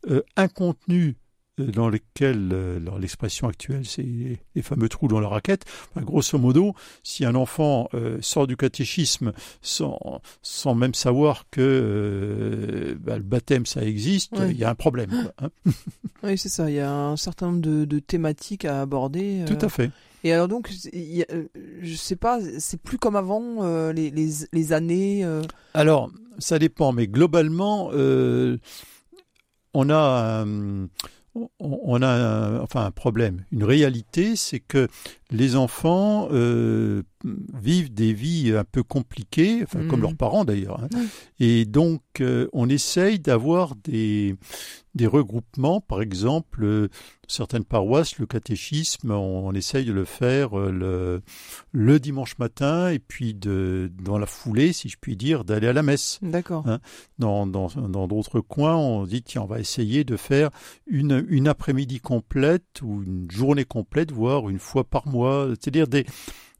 euh, 0.09 0.23
un 0.37 0.49
contenu 0.49 1.17
dans 1.59 1.89
lequel, 1.89 2.51
euh, 2.53 2.81
dans 2.81 2.99
l'expression 2.99 3.47
actuelle, 3.49 3.87
c'est 3.87 4.03
les, 4.03 4.63
fameux 4.63 4.89
trous 4.89 5.09
dans 5.09 5.21
la 5.21 5.29
raquette. 5.29 5.65
Enfin, 5.91 6.05
grosso 6.05 6.37
modo, 6.39 6.75
si 7.03 7.25
un 7.25 7.35
enfant 7.35 7.89
euh, 7.95 8.19
sort 8.21 8.47
du 8.47 8.57
catéchisme 8.57 9.33
sans, 9.63 10.21
sans 10.43 10.75
même 10.75 10.95
savoir 10.95 11.45
que 11.51 11.61
euh, 11.61 12.97
bah, 13.01 13.17
le 13.17 13.23
baptême, 13.23 13.67
ça 13.67 13.83
existe, 13.85 14.33
il 14.49 14.57
y 14.57 14.65
a 14.65 14.71
un 14.71 14.75
problème. 14.75 15.11
quoi, 15.11 15.33
hein. 15.39 15.51
Oui, 16.23 16.39
c'est 16.39 16.49
ça. 16.49 16.71
Il 16.71 16.77
y 16.77 16.81
a 16.81 16.91
un 16.91 17.17
certain 17.17 17.49
nombre 17.49 17.61
de, 17.61 17.85
de 17.85 17.99
thématiques 17.99 18.65
à 18.65 18.81
aborder. 18.81 19.43
euh, 19.43 19.47
Tout 19.47 19.65
à 19.65 19.69
fait. 19.69 19.91
Et 20.25 20.33
alors 20.33 20.49
donc, 20.49 20.71
y 20.93 21.23
a- 21.23 21.27
je 21.83 21.95
sais 21.95 22.17
pas, 22.17 22.39
c'est 22.59 22.81
plus 22.81 22.97
comme 22.97 23.15
avant 23.15 23.91
les, 23.93 24.11
les, 24.11 24.31
les 24.53 24.73
années. 24.73 25.23
Alors, 25.75 26.11
ça 26.39 26.59
dépend, 26.59 26.93
mais 26.93 27.07
globalement, 27.09 27.91
on 29.75 29.91
a, 29.91 30.45
un, 30.47 30.89
on, 31.59 32.03
a 32.03 32.09
un, 32.09 32.61
enfin 32.61 32.85
un 32.85 32.91
problème. 32.91 33.45
Une 33.51 33.65
réalité, 33.65 34.37
c'est 34.37 34.61
que 34.61 34.89
les 35.31 35.57
enfants 35.57 36.29
euh, 36.33 37.03
vivent 37.55 37.93
des 37.93 38.13
vies 38.13 38.53
un 38.55 38.65
peu 38.65 38.83
compliquées, 38.83 39.63
enfin, 39.63 39.87
comme 39.89 40.03
leurs 40.03 40.15
parents 40.17 40.45
d'ailleurs. 40.45 40.81
hein. 40.83 40.89
Et 41.41 41.65
donc, 41.65 42.03
euh, 42.21 42.49
on 42.53 42.69
essaye 42.69 43.19
d'avoir 43.19 43.75
des, 43.77 44.37
des 44.95 45.07
regroupements. 45.07 45.81
Par 45.81 46.03
exemple, 46.03 46.63
euh, 46.63 46.89
certaines 47.27 47.65
paroisses, 47.65 48.19
le 48.19 48.27
catéchisme, 48.27 49.11
on, 49.13 49.47
on 49.49 49.53
essaye 49.55 49.87
de 49.87 49.93
le 49.95 50.05
faire 50.05 50.59
euh, 50.59 50.71
le, 50.71 51.23
le 51.73 51.99
dimanche 51.99 52.37
matin 52.39 52.91
et 52.91 52.99
puis 52.99 53.33
de, 53.33 53.91
dans 54.03 54.19
la 54.19 54.27
foulée, 54.27 54.75
si 54.75 54.91
je 54.91 54.99
puis 55.01 55.17
dire, 55.17 55.45
d'aller 55.45 55.69
à 55.69 55.73
la 55.73 55.83
messe. 55.83 56.19
D'accord. 56.21 56.69
Hein. 56.69 56.81
Dans 57.19 57.47
dans 57.47 57.69
dans 57.69 58.07
d'autres 58.09 58.41
coins, 58.41 58.77
on 58.77 59.05
dit 59.07 59.23
tiens, 59.23 59.43
on 59.43 59.47
va 59.47 59.59
essayer 59.59 60.05
de 60.05 60.17
faire 60.19 60.51
une 60.87 61.25
une 61.29 61.49
après-midi 61.49 62.01
complète 62.01 62.83
ou 62.83 63.03
une 63.03 63.31
journée 63.31 63.65
complète, 63.65 64.13
voire 64.13 64.51
une 64.51 64.59
fois 64.59 64.85
par 64.85 65.07
mois. 65.09 65.14
C'est-à-dire 65.51 65.87
des 65.89 66.05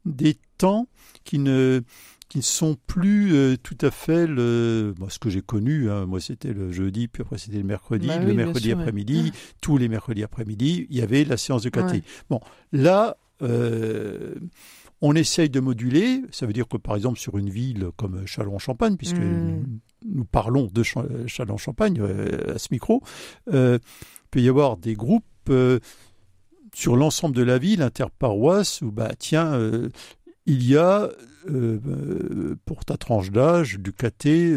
des 0.05 0.35
temps 0.57 0.87
qui 1.23 1.39
ne 1.39 1.81
qui 2.29 2.39
ne 2.39 2.43
sont 2.43 2.75
plus 2.87 3.33
euh, 3.35 3.55
tout 3.61 3.77
à 3.81 3.91
fait 3.91 4.25
le 4.27 4.93
ce 5.09 5.19
que 5.19 5.29
j'ai 5.29 5.41
connu. 5.41 5.89
hein. 5.91 6.05
Moi, 6.05 6.19
c'était 6.19 6.53
le 6.53 6.71
jeudi, 6.71 7.07
puis 7.07 7.21
après 7.21 7.37
c'était 7.37 7.57
le 7.57 7.63
mercredi, 7.63 8.07
Bah 8.07 8.17
le 8.19 8.27
oui, 8.29 8.35
mercredi 8.35 8.73
ouais. 8.73 8.79
après-midi, 8.79 9.31
tous 9.61 9.77
les 9.77 9.87
mercredis 9.87 10.23
après-midi, 10.23 10.87
il 10.89 10.97
y 10.97 11.01
avait 11.01 11.23
la 11.23 11.37
séance 11.37 11.61
de. 11.63 11.71
Ouais. 11.79 12.01
Bon, 12.29 12.39
là. 12.71 13.17
euh, 13.41 14.33
on 15.01 15.13
essaye 15.13 15.49
de 15.49 15.59
moduler, 15.59 16.21
ça 16.31 16.45
veut 16.45 16.53
dire 16.53 16.69
que 16.69 16.77
par 16.77 16.95
exemple 16.95 17.19
sur 17.19 17.37
une 17.37 17.49
ville 17.49 17.89
comme 17.97 18.25
Châlons-en-Champagne, 18.25 18.95
puisque 18.95 19.17
Mm. 19.17 19.79
nous 20.05 20.23
parlons 20.23 20.69
de 20.73 20.83
Ch- 20.83 21.05
Châlons-en-Champagne 21.27 21.97
euh, 21.99 22.55
à 22.55 22.57
ce 22.59 22.69
micro, 22.71 23.03
il 23.51 23.79
peut 24.31 24.39
y 24.41 24.47
avoir 24.47 24.77
des 24.77 24.93
groupes 24.93 25.25
sur 26.75 26.97
l'ensemble 26.97 27.33
de 27.33 27.41
la 27.41 27.57
ville, 27.57 27.81
interparoisse, 27.81 28.81
où 28.81 28.91
bah 28.91 29.13
tiens, 29.17 29.53
euh, 29.53 29.87
il 30.45 30.67
y 30.67 30.75
a 30.75 31.09
euh, 31.49 31.79
euh, 31.87 32.57
pour 32.65 32.83
ta 32.83 32.97
tranche 32.97 33.31
d'âge 33.31 33.79
du 33.79 33.93
caté 33.93 34.53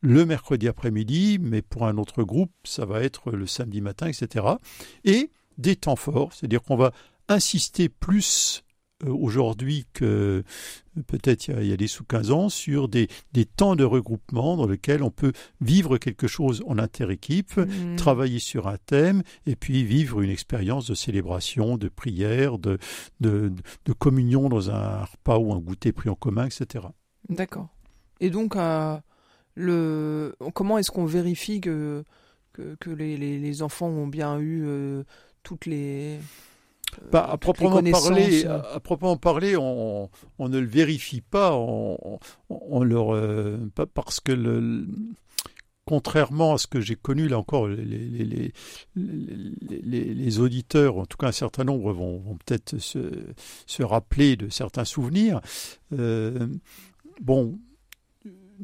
le 0.00 0.26
mercredi 0.26 0.66
après-midi, 0.66 1.38
mais 1.40 1.62
pour 1.62 1.86
un 1.86 1.98
autre 1.98 2.24
groupe, 2.24 2.50
ça 2.64 2.84
va 2.84 3.04
être 3.04 3.30
le 3.30 3.46
samedi 3.46 3.80
matin, 3.80 4.08
etc. 4.08 4.44
Et 5.04 5.30
des 5.56 5.76
temps 5.76 5.94
forts, 5.94 6.32
c'est-à-dire 6.32 6.62
qu'on 6.62 6.76
va 6.76 6.90
insister 7.28 7.88
plus 7.88 8.64
aujourd'hui 9.06 9.86
que 9.92 10.04
euh, 10.04 11.02
peut-être 11.06 11.48
il 11.48 11.54
y, 11.54 11.56
a, 11.58 11.62
il 11.62 11.68
y 11.68 11.72
a 11.72 11.76
des 11.76 11.86
sous 11.88 12.04
15 12.04 12.30
ans 12.30 12.48
sur 12.48 12.88
des, 12.88 13.08
des 13.32 13.44
temps 13.44 13.76
de 13.76 13.84
regroupement 13.84 14.56
dans 14.56 14.66
lesquels 14.66 15.02
on 15.02 15.10
peut 15.10 15.32
vivre 15.60 15.98
quelque 15.98 16.26
chose 16.26 16.62
en 16.66 16.78
interéquipe, 16.78 17.56
Mhm. 17.56 17.96
travailler 17.96 18.38
sur 18.38 18.68
un 18.68 18.76
thème 18.86 19.22
et 19.46 19.56
puis 19.56 19.84
vivre 19.84 20.20
une 20.20 20.30
expérience 20.30 20.86
de 20.86 20.94
célébration, 20.94 21.76
de 21.76 21.88
prière, 21.88 22.58
de, 22.58 22.78
de, 23.20 23.52
de 23.84 23.92
communion 23.92 24.48
dans 24.48 24.70
un 24.70 25.04
repas 25.04 25.38
ou 25.38 25.52
un 25.52 25.58
goûter 25.58 25.92
pris 25.92 26.08
en 26.08 26.14
commun, 26.14 26.46
etc. 26.46 26.86
D'accord. 27.28 27.68
Et 28.20 28.30
donc, 28.30 28.56
euh, 28.56 28.96
le... 29.54 30.34
comment 30.54 30.78
est-ce 30.78 30.90
qu'on 30.90 31.06
vérifie 31.06 31.60
que, 31.60 32.04
que, 32.52 32.76
que 32.80 32.90
les, 32.90 33.16
les, 33.16 33.38
les 33.38 33.62
enfants 33.62 33.88
ont 33.88 34.06
bien 34.06 34.38
eu 34.38 34.62
euh, 34.64 35.02
toutes 35.42 35.66
les... 35.66 36.18
Bah, 37.10 37.28
à, 37.30 37.38
proprement 37.38 37.76
connaissances, 37.76 38.08
parler, 38.08 38.44
euh. 38.46 38.60
à, 38.60 38.74
à 38.74 38.80
proprement 38.80 39.16
parler, 39.16 39.56
on, 39.56 40.10
on 40.38 40.48
ne 40.48 40.58
le 40.58 40.66
vérifie 40.66 41.20
pas, 41.22 41.54
on, 41.56 42.18
leur, 42.84 43.14
euh, 43.14 43.56
pas 43.74 43.86
parce 43.86 44.20
que 44.20 44.32
le, 44.32 44.86
contrairement 45.84 46.54
à 46.54 46.58
ce 46.58 46.66
que 46.66 46.80
j'ai 46.80 46.94
connu, 46.96 47.28
là 47.28 47.38
encore, 47.38 47.66
les, 47.68 47.84
les, 47.84 48.24
les, 48.24 48.52
les- 48.96 49.80
les- 49.82 50.14
les 50.14 50.38
auditeurs, 50.38 50.96
en 50.98 51.06
tout 51.06 51.16
cas 51.16 51.28
un 51.28 51.32
certain 51.32 51.64
nombre, 51.64 51.92
vont, 51.92 52.18
vont 52.18 52.36
peut-être 52.44 52.78
se, 52.78 52.98
se 53.66 53.82
rappeler 53.82 54.36
de 54.36 54.48
certains 54.48 54.84
souvenirs. 54.84 55.40
Euh, 55.98 56.46
bon, 57.20 57.58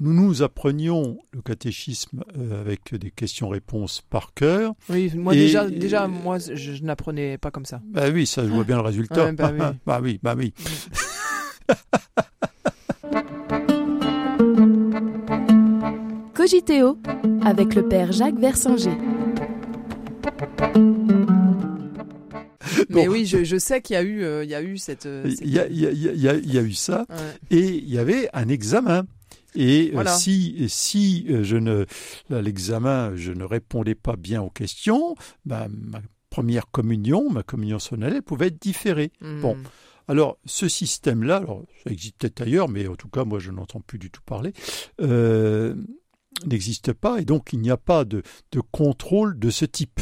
nous 0.00 0.12
nous 0.14 0.42
apprenions 0.42 1.18
le 1.32 1.42
catéchisme 1.42 2.22
euh, 2.38 2.60
avec 2.60 2.94
des 2.94 3.10
questions-réponses 3.10 4.02
par 4.08 4.32
cœur. 4.34 4.74
Oui, 4.88 5.10
moi 5.16 5.34
Et- 5.34 5.38
déjà, 5.38 5.68
déjà, 5.68 6.06
moi, 6.08 6.38
je, 6.38 6.54
je 6.54 6.82
n'apprenais 6.84 7.36
pas 7.38 7.50
comme 7.50 7.64
ça. 7.66 7.80
Bah 7.86 8.04
oui, 8.12 8.26
ça 8.26 8.44
je 8.44 8.50
vois 8.50 8.64
bien 8.64 8.76
le 8.76 8.82
résultat. 8.82 9.24
Ouais, 9.24 9.32
bah 9.32 9.50
oui. 9.52 9.58
bah 9.86 10.00
oui, 10.02 10.20
bah 10.22 10.34
oui. 10.36 10.52
Cogiteo 16.34 16.98
avec 17.44 17.74
le 17.74 17.86
père 17.88 18.12
Jacques 18.12 18.38
Versinger. 18.38 18.96
Mais 22.90 23.06
Bon. 23.06 23.12
oui, 23.12 23.26
je, 23.26 23.44
je 23.44 23.56
sais 23.58 23.80
qu'il 23.82 23.94
y 23.94 23.96
a 23.96 24.02
eu, 24.02 24.22
euh, 24.22 24.44
il 24.44 24.50
y 24.50 24.54
a 24.54 24.62
eu 24.62 24.78
cette. 24.78 25.06
euh, 25.06 25.28
cette- 25.28 25.40
Il 25.42 25.50
y 25.50 25.58
a, 25.58 25.66
il 25.68 25.78
y 25.80 25.86
a- 25.86 25.90
il 25.90 26.20
y 26.20 26.28
a- 26.28 26.34
il 26.36 26.52
y 26.52 26.58
a 26.58 26.62
eu 26.62 26.72
ça. 26.72 27.04
Ouais. 27.10 27.16
et 27.58 27.66
il 27.76 27.88
y 27.92 27.98
avait 27.98 28.28
un 28.32 28.48
examen. 28.48 29.04
Et 29.54 29.88
euh, 29.88 29.94
Voilà. 29.94 30.16
si, 30.16 30.66
si 30.68 31.26
euh, 31.30 31.42
je 31.42 31.56
ne, 31.56 31.86
à 32.30 32.42
l'examen, 32.42 33.14
je 33.16 33.32
ne 33.32 33.44
répondais 33.44 33.94
pas 33.94 34.16
bien 34.16 34.42
aux 34.42 34.50
questions, 34.50 35.14
ben, 35.44 35.68
ma 35.70 36.00
première 36.30 36.70
communion, 36.70 37.30
ma 37.30 37.42
communion 37.42 37.78
solennelle 37.78 38.22
pouvait 38.22 38.48
être 38.48 38.60
différée. 38.60 39.12
Hmm. 39.20 39.40
Bon. 39.40 39.56
Alors, 40.06 40.38
ce 40.46 40.68
système-là, 40.68 41.36
alors, 41.36 41.64
ça 41.84 41.90
existe 41.90 42.16
peut-être 42.18 42.40
ailleurs, 42.40 42.68
mais 42.68 42.86
en 42.86 42.96
tout 42.96 43.08
cas, 43.08 43.24
moi, 43.24 43.38
je 43.38 43.50
n'entends 43.50 43.80
plus 43.80 43.98
du 43.98 44.10
tout 44.10 44.22
parler, 44.24 44.54
euh, 45.02 45.74
n'existe 46.46 46.92
pas, 46.94 47.20
et 47.20 47.24
donc 47.24 47.52
il 47.52 47.60
n'y 47.60 47.70
a 47.70 47.76
pas 47.76 48.04
de, 48.04 48.22
de 48.52 48.60
contrôle 48.60 49.38
de 49.38 49.50
ce 49.50 49.64
type. 49.66 50.00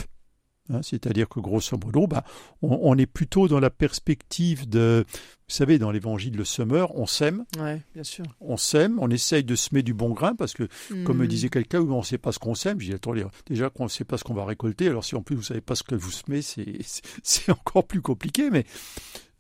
Hein, 0.70 0.80
C'est-à-dire 0.82 1.28
que, 1.28 1.38
grosso 1.40 1.76
modo, 1.82 2.06
ben, 2.06 2.22
on, 2.62 2.78
on 2.82 2.96
est 2.98 3.06
plutôt 3.06 3.46
dans 3.48 3.60
la 3.60 3.70
perspective 3.70 4.68
de, 4.68 5.04
vous 5.08 5.14
savez, 5.54 5.78
dans 5.78 5.90
l'évangile 5.90 6.36
le 6.36 6.44
semeur, 6.44 6.96
on 6.96 7.06
sème, 7.06 7.44
Ouais, 7.58 7.82
bien 7.94 8.02
sûr. 8.02 8.24
on 8.40 8.56
sème, 8.56 8.98
on 9.00 9.08
essaye 9.10 9.44
de 9.44 9.54
semer 9.54 9.82
du 9.82 9.94
bon 9.94 10.10
grain, 10.10 10.34
parce 10.34 10.54
que, 10.54 10.68
comme 11.04 11.18
me 11.18 11.24
Hmm. 11.24 11.28
disait 11.28 11.48
quelqu'un, 11.50 11.80
on 11.82 11.98
ne 11.98 12.04
sait 12.04 12.18
pas 12.18 12.32
ce 12.32 12.38
qu'on 12.38 12.54
sème. 12.54 12.80
Je 12.80 12.86
dis, 12.86 12.92
attendez, 12.94 13.24
déjà 13.46 13.70
qu'on 13.70 13.84
ne 13.84 13.88
sait 13.88 14.04
pas 14.04 14.18
ce 14.18 14.24
qu'on 14.24 14.34
va 14.34 14.44
récolter, 14.44 14.88
alors 14.88 15.04
si 15.04 15.14
en 15.14 15.22
plus 15.22 15.36
vous 15.36 15.42
ne 15.42 15.46
savez 15.46 15.60
pas 15.60 15.74
ce 15.76 15.82
que 15.84 15.94
vous 15.94 16.10
semez, 16.10 16.42
c'est- 17.22 17.50
encore 17.50 17.86
plus 17.86 18.02
compliqué, 18.02 18.50
mais 18.50 18.64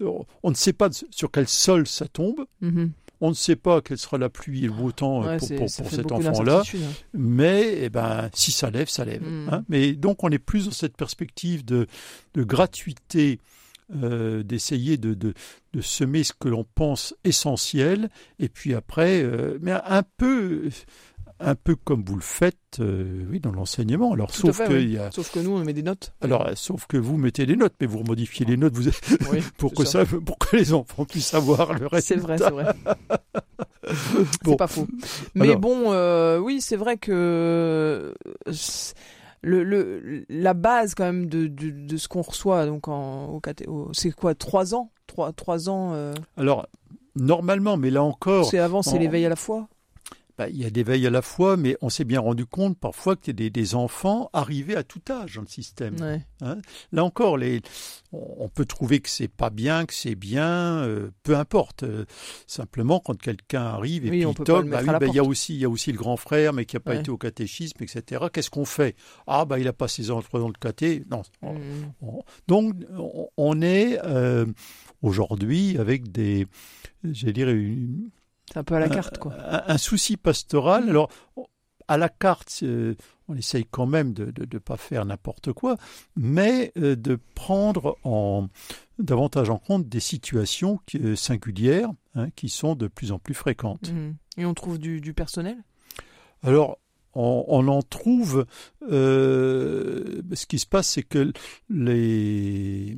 euh, 0.00 0.10
on 0.42 0.50
ne 0.50 0.54
sait 0.54 0.72
pas 0.72 0.90
sur 1.10 1.30
quel 1.30 1.48
sol 1.48 1.86
ça 1.86 2.06
tombe, 2.06 2.46
Mhm. 2.60 2.92
On 3.20 3.30
ne 3.30 3.34
sait 3.34 3.56
pas 3.56 3.80
quelle 3.80 3.98
sera 3.98 4.18
la 4.18 4.28
pluie 4.28 4.64
et 4.64 4.66
le 4.66 4.72
beau 4.72 4.92
temps 4.92 5.24
euh, 5.24 5.38
Ouais, 5.38 5.56
pour, 5.56 5.70
cet 5.70 6.12
enfant-là, 6.12 6.62
hein. 6.66 6.78
mais 7.14 7.78
eh 7.82 7.88
ben, 7.88 8.28
si 8.34 8.52
ça 8.52 8.70
lève, 8.70 8.88
ça 8.88 9.04
lève. 9.04 9.22
Mm. 9.22 9.48
hein. 9.50 9.64
Mais 9.68 9.92
donc 9.92 10.24
on 10.24 10.30
est 10.30 10.38
plus 10.38 10.66
dans 10.66 10.72
cette 10.72 10.96
perspective 10.96 11.64
de, 11.64 11.86
de 12.34 12.42
gratuité, 12.42 13.40
euh, 13.94 14.42
d'essayer 14.42 14.96
de, 14.96 15.14
de, 15.14 15.32
de 15.72 15.80
semer 15.80 16.24
ce 16.24 16.32
que 16.32 16.48
l'on 16.48 16.64
pense 16.74 17.14
essentiel, 17.24 18.10
et 18.38 18.48
puis 18.48 18.74
après, 18.74 19.22
euh, 19.22 19.58
mais 19.60 19.72
un 19.72 20.02
peu, 20.16 20.68
un 21.40 21.54
peu 21.54 21.76
comme 21.76 22.02
vous 22.04 22.14
le 22.16 22.22
faites, 22.22 22.56
euh, 22.80 23.24
oui, 23.30 23.40
dans 23.40 23.52
l'enseignement. 23.52 24.12
Alors 24.12 24.30
Tout 24.32 24.46
sauf 24.46 24.56
fait, 24.56 24.68
que 24.68 24.72
oui. 24.74 24.82
il 24.84 24.92
y 24.94 24.98
a 24.98 25.10
Sauf 25.10 25.30
que 25.32 25.38
nous, 25.40 25.50
on 25.50 25.64
met 25.64 25.72
des 25.72 25.82
notes. 25.82 26.12
alors, 26.20 26.48
sauf 26.54 26.86
que 26.86 26.96
vous 26.96 27.16
mettez 27.16 27.44
des 27.46 27.56
notes, 27.56 27.74
mais 27.80 27.86
vous 27.86 27.98
remodifiez 27.98 28.46
les 28.46 28.56
notes 28.56 28.74
vous, 28.74 28.90
Oui, 29.32 29.40
pour, 29.58 29.70
c'est 29.70 29.76
que 29.76 29.84
ça. 29.84 30.04
pour 30.06 30.38
que 30.38 30.56
les 30.56 30.72
enfants 30.72 31.04
puissent 31.04 31.26
savoir 31.28 31.74
le 31.78 31.86
reste. 31.86 32.08
C'est 32.08 32.16
vrai, 32.16 32.38
c'est 32.38 32.50
vrai. 32.50 32.66
Bon. 34.42 34.52
C'est 34.52 34.56
pas 34.56 34.66
faux. 34.66 34.88
Mais 35.36 35.48
Alors. 35.50 35.60
bon, 35.60 35.92
euh, 35.92 36.38
oui, 36.38 36.60
c'est 36.60 36.74
vrai 36.76 36.96
que 36.96 37.12
euh, 37.12 38.12
le, 39.42 39.62
le, 39.62 40.24
la 40.28 40.54
base 40.54 40.94
quand 40.96 41.04
même 41.04 41.26
de, 41.26 41.46
de, 41.46 41.70
de 41.70 41.96
ce 41.96 42.08
qu'on 42.08 42.22
reçoit, 42.22 42.66
donc 42.66 42.88
en, 42.88 43.26
au, 43.28 43.40
au- 43.68 43.90
c'est 43.92 44.10
quoi, 44.10 44.34
trois 44.34 44.74
ans, 44.74 44.90
trois, 45.06 45.32
trois 45.32 45.68
ans. 45.68 45.92
euh, 45.94 46.14
Alors, 46.36 46.66
normalement, 47.14 47.76
mais 47.76 47.90
là 47.90 48.02
encore, 48.02 48.40
parce 48.42 48.50
qu'avant 48.52 48.82
c'est 48.82 48.98
l'éveil 48.98 49.24
à 49.24 49.28
la 49.28 49.36
foi? 49.36 49.68
Bah, 50.38 50.48
il 50.50 50.56
y 50.56 50.64
a 50.66 50.70
des 50.70 50.82
veilles 50.82 51.06
à 51.06 51.10
la 51.10 51.22
fois, 51.22 51.56
mais 51.56 51.76
on 51.80 51.88
s'est 51.88 52.04
bien 52.04 52.20
rendu 52.20 52.44
compte 52.44 52.78
parfois 52.78 53.16
a 53.30 53.32
des, 53.32 53.48
des 53.50 53.74
enfants 53.74 54.28
arrivés 54.32 54.76
à 54.76 54.82
tout 54.82 55.00
âge 55.10 55.36
dans 55.36 55.40
le 55.42 55.46
système. 55.46 55.96
Ouais. 56.00 56.20
Là 56.92 57.04
encore, 57.04 57.38
les, 57.38 57.62
on 58.12 58.48
peut 58.48 58.66
trouver 58.66 59.00
que 59.00 59.08
c'est 59.08 59.28
pas 59.28 59.48
bien, 59.50 59.86
que 59.86 59.94
c'est 59.94 60.14
bien, 60.14 60.82
euh, 60.82 61.10
peu 61.22 61.36
importe. 61.36 61.82
Euh, 61.84 62.04
simplement, 62.46 63.00
quand 63.00 63.20
quelqu'un 63.20 63.62
arrive 63.62 64.04
et 64.06 64.10
Oui, 64.10 64.20
puis 64.20 64.28
il 64.30 64.34
toque, 64.44 64.64
le 64.64 64.70
bah 64.70 64.80
oui, 64.82 64.86
bah, 64.86 65.06
il 65.06 65.14
y 65.14 65.18
a 65.18 65.24
aussi, 65.24 65.54
il 65.54 65.60
y 65.60 65.64
a 65.64 65.70
aussi 65.70 65.90
le 65.92 65.98
grand 65.98 66.16
frère, 66.16 66.52
mais 66.52 66.64
qui 66.66 66.76
n'a 66.76 66.80
pas 66.80 66.92
Ouais. 66.92 67.00
été 67.00 67.10
au 67.10 67.16
catéchisme, 67.18 67.82
etc. 67.82 68.26
Qu'est-ce 68.32 68.50
qu'on 68.50 68.64
fait? 68.66 68.94
Ah, 69.26 69.44
bah 69.46 69.58
il 69.58 69.66
a 69.68 69.72
pas 69.72 69.88
ses 69.88 70.10
ans, 70.10 70.20
trois 70.20 70.40
ans 70.40 70.50
de 70.50 70.58
caté. 70.58 71.04
Non. 71.10 71.22
Mm. 71.42 71.56
on- 72.02 72.22
donc, 72.46 72.74
on- 73.36 73.62
est 73.62 73.98
euh, 74.04 74.44
aujourd'hui 75.02 75.78
avec 75.78 76.12
des, 76.12 76.46
j'allais 77.04 77.32
dire, 77.32 77.48
une, 77.48 78.10
C'est 78.52 78.58
un 78.58 78.64
peu 78.64 78.74
à 78.76 78.80
la 78.80 78.88
carte, 78.88 79.18
quoi. 79.18 79.34
un, 79.50 79.62
un 79.74 79.78
souci 79.78 80.16
pastoral. 80.16 80.88
Alors, 80.88 81.10
à 81.88 81.96
la 81.96 82.08
carte, 82.08 82.60
euh, 82.62 82.94
on 83.28 83.34
essaye 83.36 83.64
quand 83.70 83.86
même 83.86 84.12
de 84.12 84.32
ne 84.52 84.58
pas 84.58 84.76
faire 84.76 85.04
n'importe 85.04 85.52
quoi, 85.52 85.76
mais 86.16 86.72
euh, 86.78 86.96
de 86.96 87.18
prendre 87.34 87.96
en, 88.04 88.48
davantage 88.98 89.50
en 89.50 89.58
compte 89.58 89.88
des 89.88 90.00
situations 90.00 90.80
qui- 90.86 90.98
euh, 90.98 91.16
singulières 91.16 91.90
hein, 92.14 92.30
qui 92.36 92.48
sont 92.48 92.74
de 92.74 92.88
plus 92.88 93.12
en 93.12 93.18
plus 93.18 93.34
fréquentes. 93.34 93.90
Mm. 93.92 94.14
Et 94.38 94.46
on 94.46 94.54
trouve 94.54 94.78
du, 94.78 95.00
du 95.00 95.12
personnel? 95.12 95.58
Alors, 96.42 96.78
on, 97.14 97.44
on 97.48 97.66
en 97.68 97.82
trouve. 97.82 98.46
euh, 98.90 100.22
ce 100.34 100.46
qui 100.46 100.58
se 100.58 100.66
passe, 100.66 100.88
c'est 100.90 101.02
que 101.02 101.32
les 101.70 102.96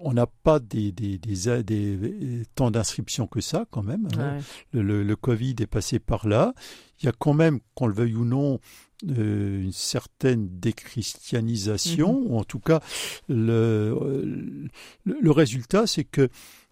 on 0.00 0.12
n'a 0.12 0.26
pas 0.26 0.58
des, 0.60 0.92
des, 0.92 1.18
des, 1.18 1.62
des 1.62 2.42
temps 2.54 2.70
d'inscription 2.70 3.26
que 3.26 3.40
ça 3.40 3.66
quand 3.70 3.82
même. 3.82 4.08
Hein. 4.18 4.38
Le, 4.72 5.02
le, 5.02 5.16
Covid 5.16 5.56
est 5.60 5.66
passé 5.66 5.98
par 5.98 6.26
là. 6.26 6.54
Il 7.00 7.06
y 7.06 7.08
a 7.08 7.12
quand 7.12 7.34
même, 7.34 7.60
qu'on 7.74 7.86
le 7.86 7.94
veuille 7.94 8.14
ou 8.14 8.24
non, 8.24 8.60
euh, 9.06 9.62
une 9.62 9.72
certaine 9.72 10.48
déchristianisation, 10.58 12.20
mhm. 12.20 12.26
ou 12.26 12.38
en 12.38 12.44
tout 12.44 12.60
cas, 12.60 12.80
le, 13.28 14.68
le, 15.04 15.30
résultat, 15.30 15.86
c'est 15.86 16.04
que 16.04 16.28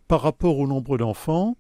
par 0.09 0.23
rapport 0.23 0.59
au 0.59 0.67
nombre 0.67 0.99
d'enfants, 0.99 1.57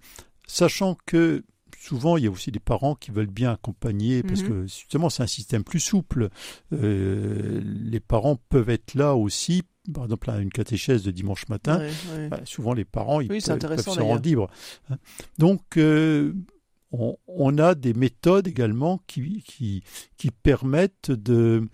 sachant 0.46 0.96
que 1.06 1.44
souvent, 1.78 2.16
il 2.16 2.24
y 2.24 2.26
a 2.26 2.30
aussi 2.30 2.50
des 2.50 2.60
parents 2.60 2.94
qui 2.94 3.10
veulent 3.10 3.26
bien 3.26 3.52
accompagner, 3.52 4.22
parce 4.22 4.42
mhm. 4.42 4.48
que 4.48 4.62
justement, 4.62 5.10
c'est 5.10 5.22
un 5.22 5.28
système 5.28 5.62
plus 5.62 5.80
souple. 5.80 6.30
Euh, 6.72 7.60
les 7.62 8.00
parents 8.00 8.36
peuvent 8.48 8.70
être 8.70 8.94
là 8.94 9.14
aussi 9.14 9.62
par 9.92 10.04
exemple 10.04 10.30
à 10.30 10.38
une 10.38 10.50
catéchèse 10.50 11.02
de 11.02 11.10
dimanche 11.10 11.48
matin, 11.48 11.80
bah, 12.30 12.40
souvent 12.44 12.74
les 12.74 12.84
parents 12.84 13.20
ils 13.20 13.28
peuvent, 13.28 13.40
se 13.40 14.00
rendre 14.00 14.22
libres. 14.22 14.48
Hein. 14.90 14.96
Donc 15.38 15.76
euh, 15.76 16.32
on, 16.90 17.58
a 17.58 17.74
des 17.74 17.94
méthodes 17.94 18.46
également 18.46 19.02
qui, 19.06 19.42
qui, 19.42 19.82
qui 20.16 20.30
permettent 20.30 21.10
de, 21.10 21.68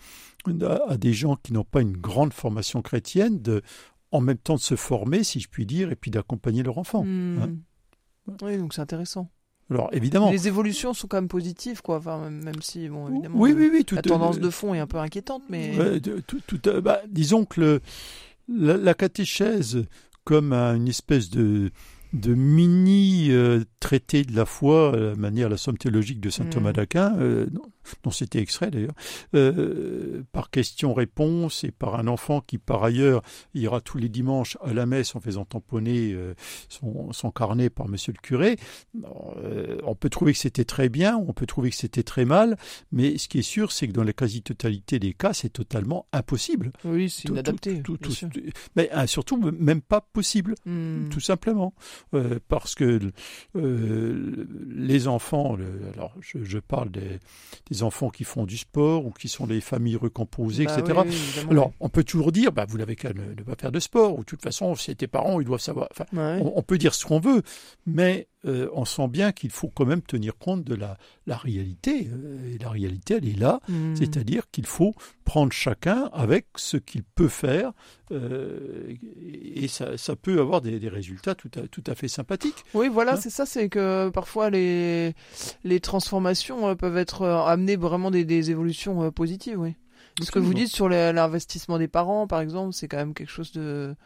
à 0.88 0.96
des 0.96 1.12
gens 1.12 1.36
qui 1.36 1.52
n'ont 1.52 1.64
pas 1.64 1.80
une 1.80 1.96
grande 1.96 2.32
formation 2.32 2.82
chrétienne 2.82 3.40
de 3.40 3.62
en 4.10 4.20
même 4.20 4.38
temps 4.38 4.56
de 4.56 4.60
se 4.60 4.76
former, 4.76 5.24
si 5.24 5.40
je 5.40 5.48
puis 5.48 5.64
dire, 5.64 5.90
et 5.90 5.96
puis 5.96 6.10
d'accompagner 6.10 6.62
leur 6.62 6.78
enfant. 6.78 7.02
Hmm. 7.04 7.38
Hein. 7.42 8.34
Oui, 8.42 8.58
donc 8.58 8.74
c'est 8.74 8.82
intéressant. 8.82 9.30
Alors 9.72 9.88
évidemment, 9.92 10.30
les 10.30 10.48
évolutions 10.48 10.92
sont 10.92 11.08
quand 11.08 11.16
même 11.16 11.28
positives, 11.28 11.80
quoi. 11.80 11.96
Enfin, 11.96 12.28
même 12.28 12.60
si, 12.60 12.88
bon, 12.88 13.08
évidemment, 13.08 13.38
oui, 13.38 13.54
oui, 13.56 13.70
oui, 13.72 13.86
la 13.92 14.02
tendance 14.02 14.38
de 14.38 14.50
fond 14.50 14.74
est 14.74 14.80
un 14.80 14.86
peu 14.86 14.98
inquiétante, 14.98 15.42
mais 15.48 15.72
tout, 16.26 16.60
bah, 16.82 17.00
disons 17.08 17.46
que 17.46 17.80
le, 18.48 18.76
la, 18.76 18.92
catéchèse 18.94 19.84
comme 20.24 20.52
une 20.52 20.88
espèce 20.88 21.30
de 21.30 21.70
de 22.12 22.34
mini 22.34 23.30
euh, 23.30 23.64
traité 23.80 24.22
de 24.24 24.34
la 24.34 24.44
foi, 24.44 24.92
la 24.96 25.14
manière 25.14 25.48
la 25.48 25.56
somme 25.56 25.78
théologique 25.78 26.20
de 26.20 26.30
saint 26.30 26.44
Thomas 26.44 26.70
hmm. 26.70 26.74
d'Aquin, 26.74 27.16
euh, 27.18 27.46
dont 28.02 28.10
c'était 28.10 28.40
extrait 28.40 28.70
d'ailleurs, 28.70 28.94
euh, 29.34 30.22
par 30.32 30.50
question-réponse 30.50 31.64
et 31.64 31.70
par 31.70 31.98
un 31.98 32.06
enfant 32.06 32.40
qui 32.40 32.58
par 32.58 32.82
ailleurs 32.84 33.22
ira 33.54 33.80
tous 33.80 33.98
les 33.98 34.08
dimanches 34.08 34.56
à 34.62 34.72
la 34.72 34.86
messe 34.86 35.14
en 35.14 35.20
faisant 35.20 35.44
tamponner 35.44 36.12
euh, 36.12 36.34
son, 36.68 37.12
son, 37.12 37.30
carnet 37.30 37.70
par 37.70 37.88
monsieur 37.88 38.12
le 38.12 38.20
curé. 38.20 38.56
Euh, 39.36 39.78
on 39.84 39.94
peut 39.94 40.10
trouver 40.10 40.32
que 40.32 40.38
c'était 40.38 40.64
très 40.64 40.88
bien, 40.88 41.16
on 41.16 41.32
peut 41.32 41.46
trouver 41.46 41.70
que 41.70 41.76
c'était 41.76 42.02
très 42.02 42.24
mal, 42.24 42.56
mais 42.90 43.18
ce 43.18 43.28
qui 43.28 43.38
est 43.38 43.42
sûr, 43.42 43.72
c'est 43.72 43.88
que 43.88 43.92
dans 43.92 44.04
la 44.04 44.12
quasi-totalité 44.12 44.98
des 44.98 45.14
cas, 45.14 45.32
c'est 45.32 45.50
totalement 45.50 46.06
impossible. 46.12 46.72
Oui, 46.84 47.10
c'est 47.10 47.28
inadapté. 47.28 47.82
Tout, 47.82 47.98
mais 48.76 48.90
hein, 48.92 49.06
surtout, 49.06 49.38
même 49.38 49.80
pas 49.80 50.00
possible, 50.00 50.54
hmm. 50.66 51.08
tout 51.08 51.20
simplement. 51.20 51.74
Parce 52.48 52.74
que 52.74 53.00
les 53.54 55.08
enfants, 55.08 55.56
alors 55.94 56.14
je, 56.20 56.44
je 56.44 56.58
parle 56.58 56.90
des 56.90 57.18
des 57.70 57.82
enfants 57.82 58.10
qui 58.10 58.24
font 58.24 58.44
du 58.44 58.56
sport 58.56 59.06
ou 59.06 59.10
qui 59.10 59.28
sont 59.28 59.46
des 59.46 59.60
familles 59.60 59.96
recomposées, 59.96 60.66
bah 60.66 60.78
etc. 60.78 61.00
Alors, 61.50 61.72
on 61.80 61.88
peut 61.88 62.04
toujours 62.04 62.32
dire, 62.32 62.52
bah, 62.52 62.66
vous 62.68 62.78
n'avez 62.78 62.96
qu'à 62.96 63.12
ne, 63.12 63.42
pas 63.42 63.54
faire 63.58 63.72
de 63.72 63.80
sport, 63.80 64.14
ou 64.14 64.20
de 64.20 64.24
toute 64.24 64.42
façon, 64.42 64.74
c'est 64.74 64.94
tes 64.94 65.06
parents, 65.06 65.40
ils 65.40 65.46
doivent 65.46 65.60
savoir. 65.60 65.88
Enfin, 65.90 66.04
on, 66.40 66.62
peut 66.62 66.78
dire 66.78 66.94
ce 66.94 67.06
qu'on 67.06 67.20
veut, 67.20 67.42
mais 67.86 68.28
euh, 68.44 68.68
on 68.72 68.84
sent 68.84 69.08
bien 69.08 69.32
qu'il 69.32 69.50
faut 69.50 69.68
quand 69.68 69.86
même 69.86 70.02
tenir 70.02 70.36
compte 70.36 70.64
de 70.64 70.74
la, 70.74 70.98
la 71.26 71.36
réalité. 71.36 72.08
Euh, 72.10 72.54
et 72.54 72.58
la 72.58 72.70
réalité, 72.70 73.14
elle 73.14 73.28
est 73.28 73.38
là, 73.38 73.60
hmm. 73.68 73.94
c'est-à-dire 73.94 74.50
qu'il 74.50 74.66
faut 74.66 74.94
prendre 75.24 75.52
chacun 75.52 76.10
avec 76.12 76.46
ce 76.56 76.76
qu'il 76.76 77.02
peut 77.02 77.28
faire, 77.28 77.72
euh, 78.10 78.94
et 79.22 79.68
ça, 79.68 79.96
ça, 79.96 80.16
peut 80.16 80.40
avoir 80.40 80.60
des, 80.60 80.78
des, 80.78 80.88
résultats 80.88 81.34
tout 81.34 81.50
à, 81.56 81.66
tout 81.68 81.84
à 81.86 81.91
fait 81.94 82.08
sympathiques. 82.08 82.64
Oui, 82.74 82.88
voilà, 82.88 83.14
hein 83.14 83.16
c'est 83.20 83.30
ça, 83.30 83.46
c'est 83.46 83.68
que 83.68 84.10
parfois 84.10 84.50
les, 84.50 85.14
les 85.64 85.80
transformations 85.80 86.74
peuvent 86.76 86.96
être 86.96 87.26
amener 87.26 87.76
vraiment 87.76 88.10
des, 88.10 88.24
des 88.24 88.50
évolutions 88.50 89.10
positives, 89.10 89.58
oui. 89.58 89.74
Ce 90.20 90.30
que 90.30 90.38
vous 90.38 90.54
dites 90.54 90.68
sur 90.68 90.88
l'investissement 90.88 91.78
des 91.78 91.88
parents, 91.88 92.26
par 92.26 92.40
exemple, 92.40 92.74
c'est 92.74 92.88
quand 92.88 92.98
même 92.98 93.14
quelque 93.14 93.30
chose 93.30 93.52
de 93.52 93.96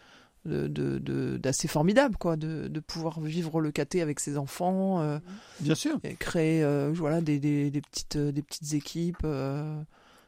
d'assez 0.47 1.67
de, 1.67 1.73
formidable 1.73 2.17
quoi 2.17 2.37
de, 2.37 2.69
de, 2.69 2.81
pouvoir 2.81 3.21
vivre 3.21 3.61
le 3.61 3.73
caté 3.73 4.01
avec 4.01 4.21
ses 4.21 4.39
enfants 4.39 5.01
euh, 5.01 5.19
bien 5.59 5.75
sûr 5.75 5.99
et 6.05 6.15
créer 6.15 6.63
euh, 6.63 6.93
voilà 6.95 7.21
des, 7.21 7.41
des, 7.41 7.69
des, 7.71 7.81
petites 7.81 8.17
des 8.17 8.43
petites 8.43 8.75
équipes 8.75 9.25
euh, 9.25 9.77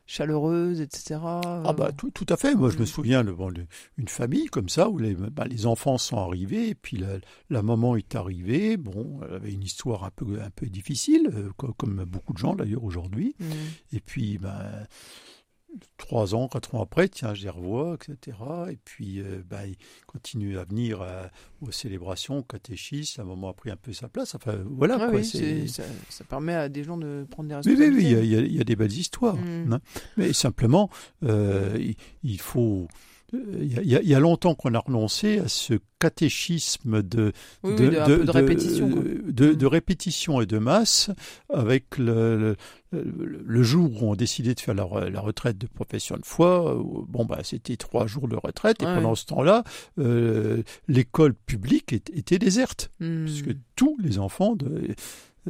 chaleureuses 0.08 0.80
etc 0.80 1.20
ah 1.20 1.72
bah 1.76 1.92
tout, 1.92 2.10
tout 2.10 2.26
à 2.28 2.36
fait. 2.36 2.54
Moi 2.54 2.70
je 2.70 2.78
me 2.78 2.86
souviens 2.86 3.22
le, 3.22 3.32
bon, 3.32 3.52
une 3.98 4.08
famille 4.08 4.46
comme 4.46 4.68
ça 4.68 4.88
où 4.88 4.98
les, 4.98 5.14
bah, 5.14 5.44
les 5.46 5.66
enfants 5.66 5.98
sont 5.98 6.18
arrivés 6.18 6.68
et 6.68 6.74
puis 6.74 6.96
la, 6.96 7.18
la, 7.50 7.62
maman 7.62 7.94
est 7.94 8.14
arrivée. 8.14 8.76
Bon 8.76 9.20
elle 9.28 9.34
avait 9.34 9.52
une 9.52 9.62
histoire 9.62 10.04
un 10.04 10.10
peu 10.10 10.40
un 10.40 10.50
peu 10.50 10.66
difficile 10.66 11.30
comme 11.76 12.04
beaucoup 12.04 12.32
de 12.32 12.38
gens 12.38 12.54
d'ailleurs 12.54 12.84
aujourd'hui. 12.84 13.36
Mmh. 13.38 13.44
et 13.92 14.00
puis 14.00 14.38
ben 14.38 14.86
trois 15.96 16.34
ans, 16.34 16.48
quatre 16.48 16.74
ans 16.74 16.82
après, 16.82 17.08
tiens, 17.08 17.34
je 17.34 17.42
les 17.42 17.50
revois, 17.50 17.94
etc. 17.94 18.36
Et 18.70 18.78
puis, 18.84 19.20
euh, 19.20 19.42
bah, 19.48 19.66
il 19.66 19.76
continue 20.06 20.58
à 20.58 20.64
venir 20.64 21.02
euh, 21.02 21.26
aux 21.60 21.70
célébrations, 21.70 22.38
au 22.38 22.42
catéchisme, 22.42 23.20
à 23.20 23.24
un 23.24 23.26
moment 23.26 23.50
a 23.50 23.52
pris 23.52 23.70
un 23.70 23.76
peu 23.76 23.92
sa 23.92 24.08
place. 24.08 24.34
Enfin, 24.34 24.56
voilà. 24.64 24.96
quoi, 25.10 25.22
ça, 25.22 25.82
ça, 26.08 26.24
permet 26.24 26.54
à 26.54 26.68
des 26.68 26.84
gens 26.84 26.96
de 26.96 27.26
prendre 27.30 27.48
des 27.48 27.54
responsabilités. 27.54 27.96
Oui, 27.96 28.14
oui, 28.14 28.20
oui, 28.20 28.46
il 28.46 28.56
y, 28.56 28.60
a, 28.60 28.64
des 28.64 28.76
belles 28.76 28.92
histoires. 28.92 29.36
Mmh. 29.36 29.72
Hein. 29.72 29.80
Mais 30.16 30.32
simplement, 30.32 30.88
euh, 31.24 31.92
il, 32.22 32.40
faut 32.40 32.88
il 33.32 33.84
y, 33.84 34.14
a, 34.14 34.20
longtemps 34.20 34.54
qu'on 34.54 34.72
a 34.72 34.78
renoncé 34.78 35.38
à 35.40 35.48
ce 35.48 35.74
catéchisme 35.98 37.02
de, 37.02 37.32
de, 37.62 38.30
répétition, 38.30 38.88
de, 38.88 39.52
mm. 39.52 39.66
répétition 39.66 40.40
et 40.40 40.46
de 40.46 40.56
masse 40.56 41.10
avec 41.52 41.98
le, 41.98 42.38
le, 42.38 42.56
jour 43.62 44.02
où 44.02 44.10
on 44.10 44.14
décidait 44.14 44.54
de 44.54 44.60
faire 44.60 44.74
la, 44.74 44.84
retraite 44.84 45.58
de 45.58 45.66
profession 45.66 46.16
de 46.16 46.24
foi. 46.24 46.76
Bon, 47.08 47.24
bah, 47.24 47.40
c'était 47.42 47.76
trois 47.76 48.06
jours 48.06 48.28
de 48.28 48.36
retraite 48.36 48.82
et 48.82 48.86
pendant 48.86 49.14
ce 49.14 49.26
temps-là, 49.26 49.64
euh, 49.98 50.62
l'école 50.86 51.34
publique 51.34 51.92
était 51.92 52.38
déserte. 52.38 52.90
Mm. 53.00 53.24
Puisque 53.24 53.56
tous 53.76 53.96
les 54.00 54.18
enfants 54.18 54.56
de, 54.56 54.94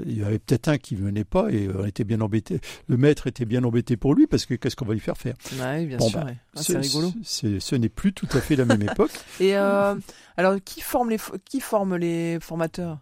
il 0.06 0.18
y 0.18 0.22
avait 0.22 0.38
peut-être 0.38 0.68
un 0.68 0.78
qui 0.78 0.94
venait 0.94 1.24
pas 1.24 1.50
et 1.50 1.68
on 1.74 1.84
était 1.84 2.04
bien 2.04 2.20
embêté. 2.20 2.60
Le 2.88 2.96
maître 2.96 3.26
était 3.26 3.44
bien 3.44 3.64
embêté 3.64 3.96
pour 3.96 4.14
lui 4.14 4.26
parce 4.26 4.46
que 4.46 4.54
qu'est-ce 4.54 4.76
qu'on 4.76 4.84
va 4.84 4.94
lui 4.94 5.00
faire 5.00 5.16
faire? 5.16 5.34
Oui, 5.52 5.86
bien 5.86 5.98
sûr. 5.98 6.20
Bah, 6.20 6.26
ah, 6.56 6.62
c'est 6.62 6.78
rigolo. 6.78 7.12
Ce 7.22 7.74
n'est 7.74 7.88
plus 7.88 8.12
tout 8.12 8.28
à 8.32 8.40
fait 8.40 8.56
la 8.56 8.64
même 8.64 8.82
époque. 8.90 9.12
Et 9.40 9.56
euh, 9.56 9.94
alors, 10.36 10.56
qui 10.64 10.80
forme 10.80 11.10
les 11.10 11.18
qui 11.44 11.60
forme 11.60 11.96
les 11.96 12.38
formateurs? 12.40 12.98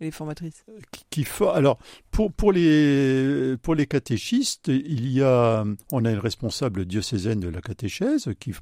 Les 0.00 0.10
formatrices 0.10 0.64
qui, 1.10 1.26
Alors, 1.54 1.78
pour, 2.10 2.32
pour, 2.32 2.52
les, 2.52 3.56
pour 3.62 3.74
les 3.74 3.86
catéchistes, 3.86 4.68
il 4.68 5.10
y 5.10 5.22
a, 5.22 5.64
on 5.92 6.04
a 6.04 6.10
une 6.10 6.18
responsable 6.18 6.86
diocésaine 6.86 7.40
de 7.40 7.48
la 7.48 7.60
catéchèse 7.60 8.30
qui, 8.40 8.52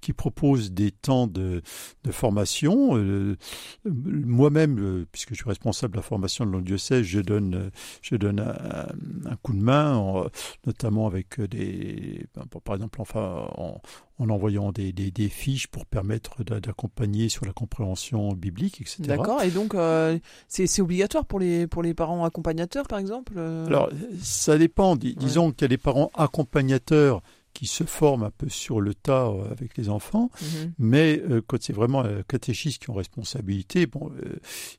qui 0.00 0.12
propose 0.12 0.72
des 0.72 0.90
temps 0.90 1.26
de, 1.26 1.62
de 2.04 2.12
formation. 2.12 2.96
Euh, 2.96 3.36
moi-même, 3.84 4.78
euh, 4.78 5.06
puisque 5.10 5.30
je 5.30 5.36
suis 5.36 5.48
responsable 5.48 5.92
de 5.92 5.98
la 5.98 6.02
formation 6.02 6.46
de 6.46 6.60
diocèse, 6.60 7.04
je 7.04 7.20
donne, 7.20 7.70
je 8.02 8.16
donne 8.16 8.40
un, 8.40 9.36
coup 9.36 9.52
de 9.52 9.62
main, 9.62 10.28
notamment 10.66 11.06
avec 11.06 11.40
des, 11.40 12.26
ben, 12.34 12.44
par 12.64 12.74
exemple, 12.74 13.00
enfin, 13.00 13.48
en, 13.56 13.80
en 14.18 14.30
envoyant 14.30 14.72
des, 14.72 14.92
des, 14.92 15.28
fiches 15.28 15.68
pour 15.68 15.86
permettre 15.86 16.42
d'accompagner 16.42 17.28
sur 17.28 17.44
la 17.44 17.52
compréhension 17.52 18.32
biblique, 18.32 18.80
etc. 18.80 19.02
D'accord, 19.02 19.42
et 19.42 19.50
donc 19.50 19.74
euh, 19.74 20.18
c'est 20.48 20.80
obligatoire 20.80 21.24
pour 21.24 21.38
les, 21.38 21.66
pour 21.66 21.82
les 21.82 21.94
parents 21.94 22.24
accompagnateurs, 22.24 22.86
par 22.88 22.98
exemple 22.98 23.34
euh? 23.36 23.66
Alors, 23.66 23.90
ça 24.20 24.58
dépend. 24.58 24.96
Disons 24.96 25.52
qu'il 25.52 25.62
y 25.62 25.64
a 25.66 25.68
des 25.68 25.78
parents 25.78 26.10
accompagnateurs 26.14 27.22
qui 27.52 27.66
se 27.66 27.84
forment 27.84 28.24
un 28.24 28.30
peu 28.30 28.48
sur 28.48 28.80
le 28.80 28.94
tas 28.94 29.28
euh, 29.28 29.50
avec 29.50 29.76
les 29.76 29.88
enfants, 29.88 30.30
mhm. 30.42 30.72
mais 30.78 31.22
quand 31.46 31.60
c'est 31.60 31.72
vraiment 31.72 32.02
la 32.02 32.22
catéchiste 32.24 32.82
qui 32.82 32.90
ont 32.90 32.94
responsabilité, 32.94 33.86
bon, 33.86 34.10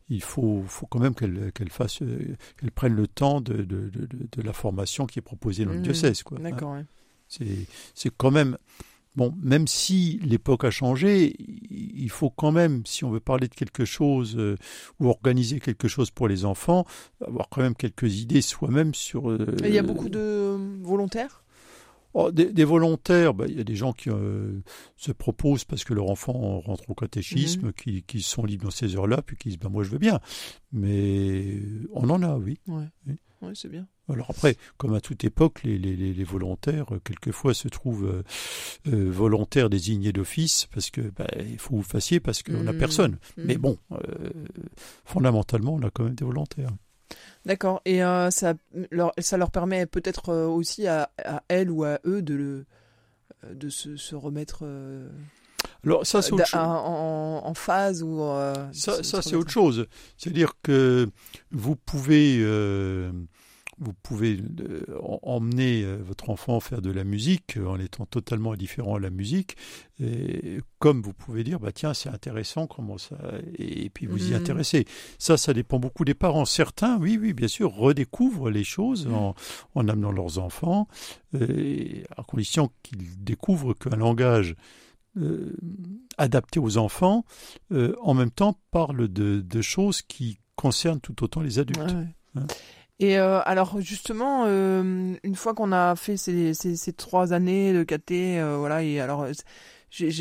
il 0.10 0.22
faut, 0.22 0.64
faut 0.68 0.86
quand 0.86 1.00
même 1.00 1.16
qu'elle 1.16 1.52
qu 1.54 1.66
fasse, 1.70 2.00
qu'elle 2.00 2.72
prenne 2.72 2.94
le 2.94 3.08
temps 3.08 3.40
de, 3.40 3.54
de, 3.54 3.90
de, 3.90 4.08
de, 4.32 4.42
la 4.42 4.54
formation 4.54 5.06
qui 5.06 5.20
est 5.20 5.24
proposée 5.24 5.64
dans 5.64 5.72
le 5.72 5.78
mhm. 5.78 5.84
diocèse. 5.84 6.24
D'accord. 6.42 6.74
Hein. 6.74 6.86
C'est 7.30 8.10
quand 8.18 8.32
même 8.32 8.58
Bon, 9.16 9.34
même 9.42 9.68
si 9.68 10.20
l'époque 10.24 10.64
a 10.64 10.72
changé, 10.72 11.36
il 11.70 12.10
faut 12.10 12.30
quand 12.30 12.52
même, 12.52 12.86
si 12.86 13.04
on 13.04 13.10
veut 13.10 13.20
parler 13.20 13.48
de 13.48 13.56
quelque 13.56 13.84
chose 13.84 14.36
euh, 14.38 14.56
ou 15.00 15.10
organiser 15.10 15.60
quelque 15.60 15.88
chose 15.88 16.12
pour 16.12 16.28
les 16.28 16.46
enfants, 16.46 16.86
avoir 17.26 17.50
quand 17.50 17.62
même 17.62 17.76
quelques 17.76 18.20
idées 18.20 18.42
soi-même 18.42 18.94
sur. 18.94 19.30
Euh, 19.30 19.58
il 19.64 19.74
y 19.74 19.80
a 19.80 19.84
beaucoup 19.84 20.10
de 20.10 20.56
volontaires? 20.82 21.44
Oh, 22.16 22.32
des, 22.32 22.64
volontaires, 22.64 23.36
bah, 23.36 23.46
il 23.48 23.56
y 23.56 23.62
a 23.62 23.64
des 23.64 23.76
gens 23.76 23.94
qui 23.94 24.10
euh, 24.10 24.62
se 24.98 25.12
proposent 25.12 25.64
parce 25.64 25.84
que 25.84 25.94
leur 25.94 26.10
enfant 26.10 26.60
rentre 26.60 26.90
au 26.90 26.96
catéchisme, 26.96 27.68
mhm. 27.68 28.02
qui, 28.02 28.22
sont 28.22 28.46
libres 28.46 28.66
dans 28.66 28.72
ces 28.72 28.96
heures-là, 28.96 29.22
puis 29.22 29.38
qui 29.38 29.50
disent 29.50 29.60
bah, 29.60 29.70
Moi 29.70 29.84
je 29.84 29.90
veux 29.90 30.00
bien. 30.00 30.20
Mais 30.72 31.60
on 31.94 32.10
en 32.10 32.24
a, 32.24 32.36
oui. 32.38 32.60
Ouais. 32.68 32.86
oui. 33.08 33.20
Oui, 33.42 33.52
c'est 33.56 33.70
bien. 33.70 33.88
Alors 34.10 34.30
après, 34.32 34.58
comme 34.78 34.94
à 34.94 35.02
toute 35.02 35.24
époque, 35.24 35.64
les, 35.64 35.78
les, 35.78 35.96
les 35.96 36.24
volontaires, 36.24 36.94
euh, 36.94 37.00
quelquefois, 37.04 37.54
se 37.54 37.68
trouvent 37.70 38.06
euh, 38.08 38.24
euh, 38.94 39.10
volontaires 39.10 39.70
désignés 39.70 40.12
d'office 40.12 40.68
parce 40.74 40.90
que 40.90 41.02
bah, 41.02 41.28
il 41.40 41.58
faut 41.58 41.76
vous 41.76 41.84
fassiez 41.84 42.20
parce 42.20 42.44
qu'on 42.44 42.64
n'a 42.64 42.74
Mmh. 42.74 42.78
personne. 42.78 43.12
Mmh. 43.38 43.42
Mais 43.46 43.58
bon, 43.58 43.78
euh, 43.94 43.98
fondamentalement, 45.06 45.76
on 45.76 45.84
a 45.84 45.90
quand 45.90 46.04
même 46.04 46.16
des 46.16 46.26
volontaires. 46.26 46.72
D'accord. 47.46 47.82
Et 47.86 48.04
euh, 48.04 48.30
ça, 48.30 48.56
leur, 48.92 49.14
ça 49.20 49.38
leur 49.38 49.52
permet 49.52 49.86
peut-être 49.86 50.34
aussi 50.34 50.86
à, 50.88 51.10
à 51.24 51.42
elles 51.48 51.72
ou 51.72 51.84
à 51.86 52.00
eux 52.06 52.22
de, 52.22 52.34
le, 52.34 52.66
de 53.54 53.70
se, 53.70 53.96
se 53.96 54.16
remettre 54.16 54.66
Alors 55.86 56.06
ça, 56.06 56.22
c'est 56.22 56.30
chose. 56.32 56.42
en, 56.54 57.42
en 57.46 57.54
phase 57.54 58.04
ou 58.04 58.22
euh, 58.22 58.54
Ça, 58.74 59.02
c'est 59.04 59.36
autre 59.36 59.52
chose. 59.52 59.88
C'est-à-dire 60.18 60.54
que 60.62 61.10
vous 61.52 61.76
pouvez, 61.76 62.38
euh, 62.42 63.12
vous 63.80 63.94
pouvez 63.94 64.38
euh, 64.60 64.82
en- 65.02 65.20
emmener 65.24 65.84
euh, 65.84 65.98
votre 66.04 66.30
enfant 66.30 66.60
faire 66.60 66.82
de 66.82 66.92
la 66.92 67.06
musique 67.06 67.56
euh, 67.58 67.66
en 67.68 67.80
étant 67.80 68.06
totalement 68.06 68.52
indifférent 68.52 68.96
à 68.96 69.00
la 69.00 69.10
musique, 69.10 69.56
et 70.02 70.60
comme 70.80 71.02
vous 71.02 71.14
pouvez 71.14 71.44
dire, 71.46 71.60
bah 71.60 71.72
tiens, 71.72 71.94
c'est 71.94 72.10
intéressant, 72.10 72.68
comment 72.68 72.98
ça, 72.98 73.16
et, 73.58 73.90
puis 73.90 74.06
vous 74.06 74.28
y 74.28 74.32
Mhm. 74.32 74.36
intéresser. 74.38 74.86
Ça, 75.18 75.38
ça 75.38 75.54
dépend 75.54 75.80
beaucoup 75.80 76.04
des 76.06 76.14
parents. 76.14 76.44
Certains, 76.46 76.98
oui, 77.00 77.18
oui, 77.22 77.32
bien 77.34 77.48
sûr, 77.48 77.72
redécouvrent 77.74 78.50
les 78.50 78.64
choses 78.66 79.08
en, 79.08 79.34
en 79.76 79.88
amenant 79.88 80.12
leurs 80.12 80.40
enfants, 80.40 80.88
euh, 81.36 82.04
à 82.18 82.24
condition 82.24 82.70
qu'ils 82.84 83.24
découvrent 83.24 83.74
qu'un 83.74 83.96
langage 83.98 84.56
euh, 85.18 85.56
adapté 86.18 86.60
aux 86.60 86.78
enfants, 86.78 87.26
euh, 87.72 87.96
en 88.02 88.14
même 88.14 88.32
temps 88.32 88.60
parle 88.72 89.08
de, 89.08 89.42
de 89.42 89.62
choses 89.62 90.02
qui 90.02 90.40
concernent 90.56 91.00
tout 91.00 91.24
autant 91.24 91.42
les 91.42 91.60
adultes. 91.60 91.80
Ouais, 91.80 91.94
ouais. 91.94 92.08
Hein. 92.36 92.48
Et 93.00 93.18
euh, 93.18 93.40
alors 93.46 93.80
justement, 93.80 94.44
euh, 94.46 95.16
une 95.24 95.36
fois 95.36 95.54
qu'on 95.54 95.72
a 95.72 95.96
fait 95.96 96.18
ces, 96.18 96.54
ces, 96.54 96.76
ces 96.76 96.92
trois 96.94 97.32
années 97.32 97.72
de 97.72 97.84
KT, 97.84 98.12
euh, 98.12 98.58
voilà, 98.60 98.84
et 98.84 99.00
alors 99.00 99.26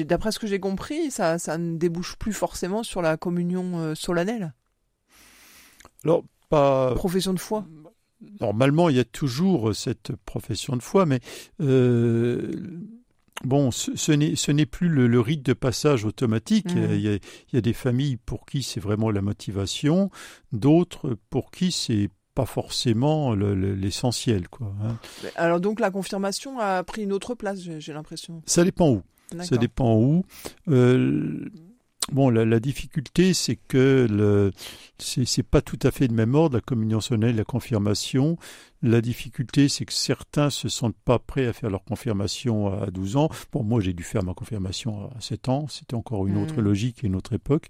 d'après 0.04 0.30
ce 0.30 0.38
que 0.38 0.46
j'ai 0.46 0.60
compris, 0.60 1.10
ça, 1.10 1.38
ça 1.38 1.58
ne 1.58 1.76
débouche 1.76 2.16
plus 2.16 2.32
forcément 2.32 2.84
sur 2.84 3.02
la 3.02 3.16
communion 3.16 3.94
solennelle, 3.96 4.54
Alors, 6.04 6.24
pas 6.48 6.94
profession 6.94 7.34
de 7.34 7.40
foi. 7.40 7.66
normalement, 8.40 8.88
il 8.88 8.96
y 8.96 9.00
a 9.00 9.04
toujours 9.04 9.74
cette 9.74 10.14
profession 10.24 10.76
de 10.76 10.82
foi, 10.82 11.04
mais 11.04 11.18
bon, 13.44 13.70
ce, 13.70 13.94
ce 13.96 14.50
n'est 14.52 14.66
plus 14.66 14.88
le, 14.88 15.06
le 15.06 15.20
rite 15.20 15.42
de 15.44 15.52
passage 15.52 16.04
automatique. 16.04 16.74
Mhm. 16.74 16.88
Il, 16.94 17.00
y 17.00 17.08
a, 17.08 17.14
il 17.14 17.20
y 17.54 17.56
a 17.56 17.60
des 17.60 17.72
familles 17.72 18.16
pour 18.16 18.46
qui 18.46 18.62
c'est 18.62 18.80
vraiment 18.80 19.10
la 19.10 19.22
motivation, 19.22 20.10
d'autres 20.52 21.16
pour 21.30 21.50
qui 21.50 21.72
c'est 21.72 22.10
pas 22.34 22.46
forcément 22.46 23.34
le- 23.34 23.54
le- 23.54 23.74
l'essentiel, 23.74 24.48
quoi. 24.48 24.72
hein. 24.82 24.96
Alors 25.34 25.60
donc 25.60 25.80
la 25.80 25.90
confirmation 25.90 26.58
a 26.60 26.84
pris 26.84 27.02
une 27.02 27.12
autre 27.12 27.34
place, 27.34 27.60
j'ai 27.78 27.92
l'impression. 27.92 28.42
Ça 28.46 28.62
dépend 28.64 28.90
où. 28.90 29.02
Ça 29.42 29.56
dépend 29.56 29.96
où. 29.96 30.24
Euh, 30.68 31.44
bon, 32.12 32.30
la, 32.30 32.44
la 32.44 32.60
difficulté, 32.60 33.34
c'est 33.34 33.56
que 33.56 34.06
le, 34.10 34.52
c'est, 34.98 35.42
pas 35.42 35.60
tout 35.60 35.78
à 35.82 35.90
fait 35.90 36.08
de 36.08 36.14
même 36.14 36.34
ordre, 36.34 36.56
la 36.56 36.60
communion 36.60 37.00
solennelle, 37.00 37.36
la 37.36 37.44
confirmation. 37.44 38.36
La 38.82 39.00
difficulté, 39.00 39.68
c'est 39.68 39.84
que 39.84 39.92
certains 39.92 40.50
se 40.50 40.68
sentent 40.68 40.96
pas 41.04 41.18
prêts 41.18 41.46
à 41.46 41.52
faire 41.52 41.70
leur 41.70 41.84
confirmation 41.84 42.72
à 42.82 42.90
12 42.90 43.16
ans. 43.16 43.28
Bon, 43.52 43.64
moi, 43.64 43.80
j'ai 43.80 43.92
dû 43.92 44.02
faire 44.04 44.22
ma 44.22 44.34
confirmation 44.34 45.10
à 45.16 45.20
7 45.20 45.48
ans. 45.48 45.66
C'était 45.68 45.94
encore 45.94 46.26
une 46.26 46.36
autre 46.36 46.58
Mhm. 46.58 46.64
logique 46.64 47.02
et 47.02 47.08
une 47.08 47.16
autre 47.16 47.32
époque. 47.32 47.66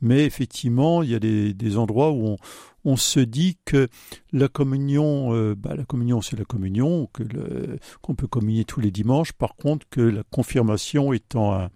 Mais 0.00 0.24
effectivement, 0.24 1.02
il 1.02 1.10
y 1.10 1.14
a 1.14 1.18
des, 1.20 1.54
des 1.54 1.78
endroits 1.78 2.10
où 2.10 2.26
on, 2.26 2.36
on 2.84 2.96
se 2.96 3.20
dit 3.20 3.56
que 3.64 3.88
la 4.32 4.48
communion, 4.48 5.34
euh, 5.34 5.54
bah, 5.56 5.74
la 5.76 5.84
communion, 5.84 6.20
c'est 6.20 6.36
la 6.38 6.44
communion, 6.44 7.08
que 7.12 7.22
le, 7.22 7.78
qu'on 8.02 8.14
peut 8.14 8.26
communier 8.26 8.64
tous 8.64 8.80
les 8.80 8.90
dimanches. 8.90 9.32
Par 9.32 9.54
contre, 9.56 9.86
que 9.88 10.00
la 10.00 10.22
confirmation 10.24 11.12
étant 11.12 11.54
un, 11.54 11.70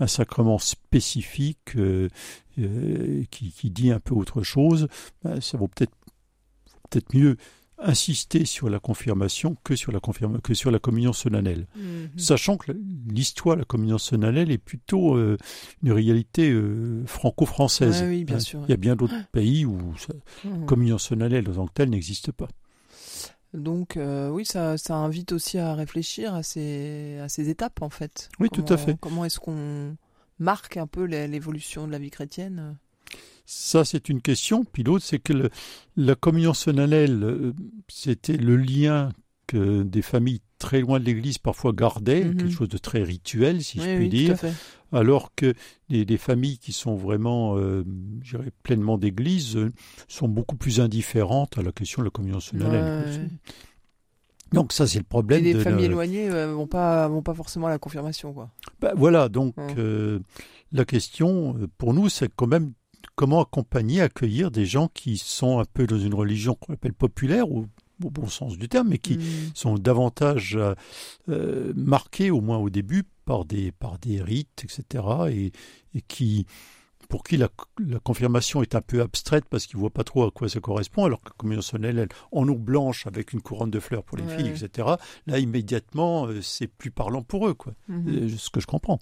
un 0.00 0.06
sacrement 0.06 0.58
spécifique 0.58 1.76
euh, 1.76 2.08
euh, 2.58 3.22
qui, 3.30 3.52
qui 3.52 3.70
dit 3.70 3.90
un 3.92 4.00
peu 4.00 4.14
autre 4.14 4.42
chose, 4.42 4.88
bah, 5.22 5.40
ça 5.40 5.56
vaut 5.58 5.68
peut-être 5.68 5.92
peut-être 6.90 7.14
mieux 7.14 7.36
insister 7.82 8.44
sur 8.44 8.68
la 8.68 8.78
confirmation 8.78 9.56
que 9.64 9.74
sur 9.74 9.90
la 9.90 10.00
confirma- 10.00 10.40
que 10.42 10.52
sur 10.52 10.70
la 10.70 10.78
communion 10.78 11.14
solennelle. 11.14 11.66
Mhm. 11.76 12.10
Sachant 12.18 12.58
que 12.58 12.72
l'histoire 13.08 13.56
de 13.56 13.60
la 13.60 13.64
communion 13.64 13.96
solennelle 13.96 14.50
est 14.50 14.58
plutôt 14.58 15.16
euh, 15.16 15.38
une 15.82 15.92
réalité 15.92 16.50
euh, 16.50 17.02
franco-française. 17.06 18.02
Ouais, 18.02 18.08
oui, 18.08 18.24
bien 18.24 18.36
Hein, 18.36 18.40
sûr. 18.40 18.60
Il 18.66 18.70
y 18.70 18.74
a 18.74 18.76
bien 18.76 18.96
d'autres 18.96 19.14
pays 19.32 19.64
où 19.64 19.78
ça, 19.96 20.12
Mhm. 20.44 20.66
communion 20.66 20.98
solennelle 20.98 21.48
en 21.48 21.54
tant 21.54 21.66
que 21.68 21.72
telle 21.72 21.88
n'existe 21.90 22.32
pas. 22.32 22.48
Donc 23.52 23.96
euh, 23.96 24.28
oui, 24.30 24.44
ça, 24.46 24.78
ça 24.78 24.94
invite 24.96 25.32
aussi 25.32 25.58
à 25.58 25.74
réfléchir 25.74 26.34
à 26.34 26.42
ces, 26.42 27.18
à 27.20 27.28
ces 27.28 27.48
étapes 27.48 27.82
en 27.82 27.90
fait. 27.90 28.28
Oui, 28.38 28.48
tout 28.50 28.64
à 28.68 28.76
fait. 28.76 28.96
Comment 29.00 29.24
est-ce 29.24 29.40
qu'on 29.40 29.96
marque 30.38 30.76
un 30.76 30.86
peu 30.86 31.04
l'é- 31.04 31.26
l'évolution 31.26 31.86
de 31.86 31.92
la 31.92 31.98
vie 31.98 32.10
chrétienne? 32.10 32.76
Ça, 33.46 33.84
c'est 33.84 34.08
une 34.08 34.22
question. 34.22 34.64
Puis 34.64 34.84
l'autre, 34.84 35.04
c'est 35.04 35.18
que 35.18 35.32
le- 35.32 35.50
la 35.96 36.14
communion 36.14 36.54
solennelle, 36.54 37.24
euh, 37.24 37.52
c'était 37.88 38.36
le 38.36 38.56
lien 38.56 39.10
que 39.48 39.82
des 39.82 40.02
familles 40.02 40.40
très 40.60 40.80
loin 40.80 41.00
de 41.00 41.04
l'Église 41.04 41.38
parfois 41.38 41.72
gardaient, 41.72 42.24
Mhm. 42.24 42.36
quelque 42.36 42.52
chose 42.52 42.68
de 42.68 42.78
très 42.78 43.02
rituel, 43.02 43.64
si 43.64 43.80
Oui, 43.80 43.84
je 43.84 43.90
puis 43.96 44.04
oui, 44.04 44.08
dire. 44.08 44.36
Alors 44.92 45.32
que 45.36 45.54
des, 45.88 46.04
des 46.04 46.16
familles 46.16 46.58
qui 46.58 46.72
sont 46.72 46.96
vraiment, 46.96 47.56
euh, 47.56 47.84
je 48.22 48.36
dirais, 48.36 48.50
pleinement 48.62 48.98
d'église, 48.98 49.56
euh, 49.56 49.72
sont 50.08 50.28
beaucoup 50.28 50.56
plus 50.56 50.80
indifférentes 50.80 51.58
à 51.58 51.62
la 51.62 51.70
question 51.72 52.02
de 52.02 52.06
la 52.06 52.10
communion 52.10 52.40
solennelle. 52.40 53.04
Ouais. 53.06 53.28
Donc 54.52 54.72
ça, 54.72 54.86
c'est 54.86 54.98
le 54.98 55.02
Et 55.04 55.08
problème. 55.08 55.44
les 55.44 55.54
de 55.54 55.60
familles 55.60 55.86
la- 55.86 55.92
éloignées 55.92 56.28
euh, 56.28 56.52
vont 56.52 56.66
pas 56.66 57.06
vont 57.08 57.22
pas 57.22 57.34
forcément 57.34 57.68
à 57.68 57.70
la 57.70 57.78
confirmation 57.78 58.32
quoi. 58.32 58.50
Bah, 58.80 58.92
voilà, 58.96 59.28
donc 59.28 59.54
euh, 59.78 60.18
la 60.72 60.84
question 60.84 61.56
euh, 61.56 61.68
pour 61.78 61.94
nous, 61.94 62.08
c'est 62.08 62.28
quand 62.34 62.48
même 62.48 62.72
comment 63.14 63.42
accompagner, 63.42 64.00
accueillir 64.00 64.50
des 64.50 64.66
gens 64.66 64.88
qui 64.92 65.18
sont 65.18 65.60
un 65.60 65.64
peu 65.72 65.86
dans 65.86 65.98
une 65.98 66.14
religion 66.14 66.54
qu'on 66.54 66.72
appelle 66.74 66.94
populaire, 66.94 67.48
ou 67.50 67.66
au 68.04 68.10
bon 68.10 68.26
sens 68.28 68.56
du 68.58 68.68
terme, 68.68 68.88
mais 68.88 68.98
qui 68.98 69.18
Mm. 69.18 69.20
sont 69.54 69.74
davantage 69.76 70.58
euh, 71.28 71.72
marqués, 71.76 72.30
au 72.30 72.40
moins 72.40 72.56
au 72.56 72.70
début, 72.70 73.04
par 73.30 73.44
des, 73.44 73.70
par 73.70 73.96
des 74.00 74.20
rites, 74.20 74.64
etc., 74.64 75.04
et, 75.30 75.52
et 75.94 76.00
qui, 76.02 76.46
pour 77.08 77.22
qui 77.22 77.36
la, 77.36 77.48
la 77.78 78.00
confirmation 78.00 78.60
est 78.60 78.74
un 78.74 78.80
peu 78.80 79.02
abstraite 79.02 79.44
parce 79.48 79.66
qu'ils 79.66 79.76
ne 79.76 79.82
voient 79.82 79.90
pas 79.90 80.02
trop 80.02 80.24
à 80.24 80.32
quoi 80.32 80.48
ça 80.48 80.58
correspond, 80.58 81.04
alors 81.04 81.20
que 81.20 81.28
la 81.28 81.34
communion 81.36 81.62
solennelle, 81.62 82.08
en 82.32 82.48
eau 82.48 82.56
blanche 82.56 83.06
avec 83.06 83.32
une 83.32 83.40
couronne 83.40 83.70
de 83.70 83.78
fleurs 83.78 84.02
pour 84.02 84.18
les 84.18 84.24
Ouais, 84.24 84.36
filles, 84.36 84.48
etc., 84.48 84.88
là, 85.28 85.38
immédiatement, 85.38 86.26
euh, 86.26 86.42
c'est 86.42 86.66
plus 86.66 86.90
parlant 86.90 87.22
pour 87.22 87.46
eux, 87.46 87.54
quoi. 87.54 87.72
Mhm. 87.86 88.08
Euh, 88.08 88.28
ce 88.36 88.50
que 88.50 88.58
je 88.58 88.66
comprends. 88.66 88.98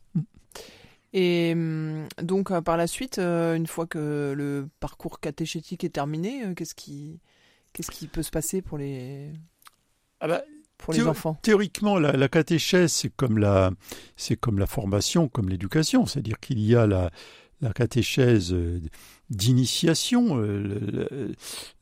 Et 1.15 1.53
hum, 1.55 2.07
donc 2.21 2.51
euh, 2.51 2.61
par 2.61 2.77
la 2.77 2.87
suite, 2.87 3.19
euh, 3.19 3.55
une 3.55 3.67
fois 3.67 3.87
que 3.87 4.35
le 4.37 4.69
parcours 4.79 5.21
catéchétique 5.21 5.85
est 5.85 5.95
terminé, 5.95 6.45
euh, 6.45 6.53
qu'est-ce 6.53 6.75
qui 6.75 7.19
qu'est-ce 7.73 7.91
qui 7.91 8.09
peut 8.09 8.23
se 8.23 8.31
passer 8.31 8.61
pour 8.61 8.77
les 8.77 9.33
Ah 10.21 10.29
bah, 10.29 10.43
pour 10.79 10.95
les 10.95 11.07
enfants 11.07 11.39
Théoriquement, 11.43 11.99
la, 11.99 12.13
la 12.13 12.29
catéchèse, 12.29 12.93
c'est 12.93 13.11
comme 13.15 13.39
la, 13.39 13.71
c'est 14.17 14.37
comme 14.37 14.59
la 14.59 14.67
formation, 14.67 15.29
comme 15.29 15.49
l'éducation. 15.49 16.07
C'est-à-dire 16.07 16.41
qu'il 16.41 16.61
y 16.61 16.75
a 16.75 16.87
la, 16.87 17.11
la 17.61 17.73
catéchèse 17.73 18.53
euh, 18.53 18.81
d'initiation, 19.31 20.39
euh, 20.41 21.33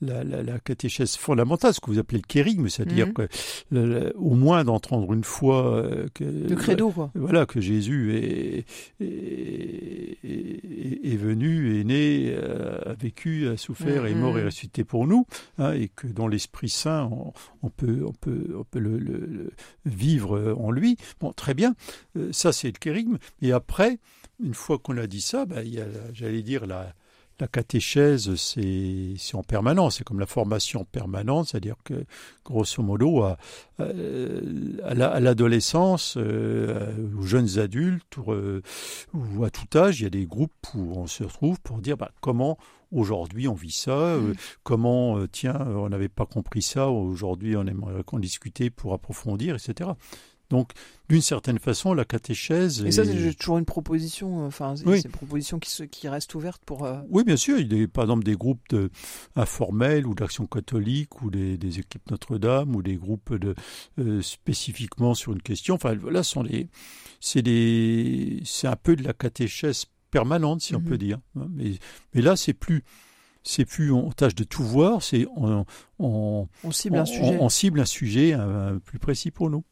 la, 0.01 0.23
la- 0.23 0.43
la 0.43 0.59
catéchèse 0.59 1.15
fondamentale, 1.15 1.73
ce 1.73 1.79
que 1.79 1.87
vous 1.91 1.99
appelez 1.99 2.19
le 2.19 2.27
kérigme, 2.27 2.67
c'est-à 2.69 2.85
dire 2.85 3.07
Mhm. 3.07 3.13
que 3.13 4.13
au 4.17 4.35
moins 4.35 4.63
d'entendre 4.63 5.13
une 5.13 5.23
fois 5.23 5.75
euh, 5.77 6.07
que 6.13 6.23
Le 6.23 6.55
credo 6.55 6.89
quoi. 6.91 7.11
voilà 7.15 7.45
que 7.45 7.61
Jésus 7.61 8.15
est, 8.15 8.65
est, 8.99 10.17
est- 10.23 11.13
est 11.13 11.15
venu, 11.17 11.79
est 11.79 11.83
né, 11.83 12.33
euh, 12.35 12.79
a 12.85 12.93
vécu, 12.93 13.47
a 13.47 13.57
souffert, 13.57 14.05
est 14.05 14.13
mort 14.13 14.37
et 14.37 14.41
Mhm. 14.41 14.47
ressuscité 14.47 14.83
pour 14.83 15.07
nous, 15.07 15.25
hein, 15.57 15.73
et 15.73 15.87
que 15.89 16.07
dans 16.07 16.27
l'Esprit 16.27 16.69
Saint, 16.69 17.09
on, 17.11 17.33
on 17.63 17.69
peut, 17.69 18.03
on 18.05 18.11
peut, 18.13 18.55
on 18.57 18.63
peut 18.63 18.79
le, 18.79 18.97
le- 18.97 19.25
le 19.25 19.51
vivre 19.85 20.55
en 20.59 20.71
lui. 20.71 20.97
Bon, 21.19 21.31
très 21.31 21.53
bien, 21.53 21.75
ça 22.31 22.51
c'est 22.51 22.67
le 22.67 22.73
kérigme. 22.79 23.17
Et 23.41 23.51
après, 23.51 23.99
une 24.43 24.53
fois 24.53 24.77
qu'on 24.77 24.97
a 24.97 25.07
dit 25.07 25.21
ça, 25.21 25.45
il 25.63 25.73
y 25.73 25.79
a, 25.79 25.85
la- 25.85 26.13
j'allais 26.13 26.41
dire, 26.43 26.65
la, 26.67 26.93
la 27.39 27.47
catéchèse, 27.47 28.33
c'est 28.35 29.13
c'est 29.17 29.35
en 29.35 29.43
permanence, 29.43 29.97
c'est 29.97 30.03
comme 30.03 30.19
la 30.19 30.25
formation 30.25 30.85
permanente, 30.85 31.47
c'est-à-dire 31.49 31.75
que, 31.83 32.05
grosso 32.43 32.81
modo, 32.81 33.21
à, 33.23 33.37
euh, 33.79 34.41
à 34.83 34.93
la- 34.93 35.09
à 35.11 35.19
l'adolescence, 35.19 36.15
euh, 36.17 36.91
aux 37.17 37.23
jeunes 37.23 37.59
adultes 37.59 38.17
ou, 38.17 38.31
euh, 38.31 38.61
ou 39.13 39.43
à 39.43 39.49
tout 39.49 39.77
âge, 39.77 39.99
il 40.01 40.03
y 40.03 40.07
a 40.07 40.09
des 40.09 40.25
groupes 40.25 40.51
où 40.75 40.93
on 40.95 41.07
se 41.07 41.23
retrouve 41.23 41.59
pour 41.61 41.77
dire 41.79 41.97
bah, 41.97 42.11
comment 42.21 42.57
aujourd'hui 42.91 43.47
on 43.47 43.53
vit 43.53 43.71
ça, 43.71 43.91
euh, 43.91 44.31
Mm. 44.31 44.33
comment, 44.63 45.27
tiens, 45.31 45.59
on 45.75 45.89
n'avait 45.89 46.09
pas 46.09 46.25
compris 46.25 46.61
ça, 46.61 46.87
aujourd'hui 46.89 47.55
on 47.55 47.65
aimerait 47.67 48.03
qu'on 48.03 48.19
discute 48.19 48.69
pour 48.71 48.93
approfondir, 48.93 49.55
etc. 49.55 49.91
Donc, 50.49 50.71
d'une 51.09 51.21
certaine 51.21 51.59
façon, 51.59 51.93
la 51.93 52.05
catéchèse. 52.05 52.81
Et 52.85 52.91
ça, 52.91 53.03
est- 53.03 53.05
c'est 53.05 53.33
toujours 53.33 53.57
une 53.57 53.65
proposition. 53.65 54.43
euh, 54.43 54.47
Enfin, 54.47 54.75
c'est 54.77 54.85
Oui. 54.87 55.01
c'est 55.01 55.07
une 55.07 55.11
proposition 55.13 55.59
qui, 55.59 56.07
reste 56.07 56.35
ouverte 56.35 56.61
pour. 56.65 56.85
euh, 56.85 56.99
Oui, 57.09 57.23
bien 57.25 57.35
sûr. 57.35 57.59
Il 57.59 57.73
y 57.77 57.83
a 57.83 57.87
par 57.87 58.05
exemple 58.05 58.23
des 58.23 58.35
groupes 58.35 58.61
de, 58.69 58.89
informels 59.35 60.07
ou 60.07 60.15
d'action 60.15 60.45
catholique 60.47 61.21
ou 61.21 61.29
des, 61.29 61.57
des 61.57 61.79
équipes 61.79 62.09
Notre-Dame 62.11 62.75
ou 62.75 62.81
des 62.81 62.95
groupes 62.95 63.33
de, 63.35 63.55
euh, 63.99 64.21
spécifiquement 64.21 65.13
sur 65.15 65.33
une 65.33 65.41
question. 65.41 65.75
Enfin, 65.75 65.95
voilà, 65.95 66.23
sont 66.23 66.43
les, 66.43 66.69
c'est 67.19 67.41
des, 67.41 68.41
c'est 68.45 68.67
un 68.67 68.75
peu 68.77 68.95
de 68.95 69.03
la 69.03 69.13
catéchèse 69.13 69.85
permanente, 70.11 70.61
si 70.61 70.75
on 70.75 70.79
Mhm. 70.79 70.85
peut 70.85 70.97
dire. 70.97 71.19
hein. 71.37 71.47
Mais, 71.53 71.71
mais 72.13 72.21
là, 72.21 72.35
c'est 72.37 72.53
plus, 72.53 72.83
c'est 73.43 73.65
plus 73.65 73.91
on 73.91 74.11
tâche 74.11 74.35
de 74.35 74.43
tout 74.45 74.63
voir, 74.63 75.03
c'est 75.03 75.25
on, 75.35 75.65
on, 75.99 76.47
on 76.63 76.71
cible 76.71 76.97
un 76.97 77.05
sujet. 77.05 77.37
on- 77.37 77.43
on 77.45 77.49
cible 77.49 77.79
un 77.81 77.85
sujet 77.85 78.31
un, 78.33 78.75
un 78.75 78.79
plus 78.79 78.99
précis 78.99 79.31
pour 79.31 79.49
nous. 79.49 79.63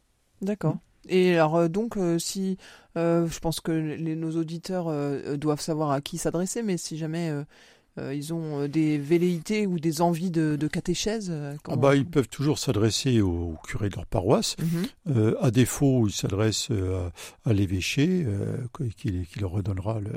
D'accord. 0.45 0.77
Et 1.07 1.33
alors 1.35 1.55
euh, 1.55 1.67
donc 1.67 1.97
euh, 1.97 2.17
si 2.19 2.57
euh, 2.97 3.27
je 3.27 3.39
pense 3.39 3.59
que 3.59 3.71
les, 3.71 4.15
nos 4.15 4.31
auditeurs 4.37 4.91
doivent 5.37 5.59
savoir 5.61 5.91
à 5.91 6.01
qui 6.01 6.17
s'adresser, 6.17 6.63
mais 6.63 6.77
si 6.77 6.97
jamais 6.97 7.31
ils 8.13 8.33
ont 8.33 8.61
euh, 8.61 8.67
des 8.67 8.97
velléités 8.97 9.65
ou 9.67 9.79
des 9.79 10.01
envies 10.01 10.31
de, 10.31 10.55
de 10.55 10.67
catéchèse, 10.67 11.29
euh, 11.31 11.55
Ah 11.67 11.75
bah, 11.77 11.95
ils 11.95 12.05
peuvent 12.05 12.27
toujours 12.27 12.59
s'adresser 12.59 13.21
au, 13.21 13.29
au 13.53 13.57
curé 13.67 13.89
de 13.89 13.95
leur 13.95 14.05
paroisse. 14.05 14.55
Euh, 15.09 15.35
à 15.41 15.51
défaut, 15.51 16.07
ils 16.07 16.13
s'adressent 16.13 16.71
euh, 16.71 17.09
à, 17.45 17.49
à 17.49 17.53
l'évêché 17.53 18.23
euh, 18.25 18.57
qui, 18.97 19.25
qui 19.25 19.39
leur 19.39 19.51
redonnera 19.51 19.99
le, 19.99 20.11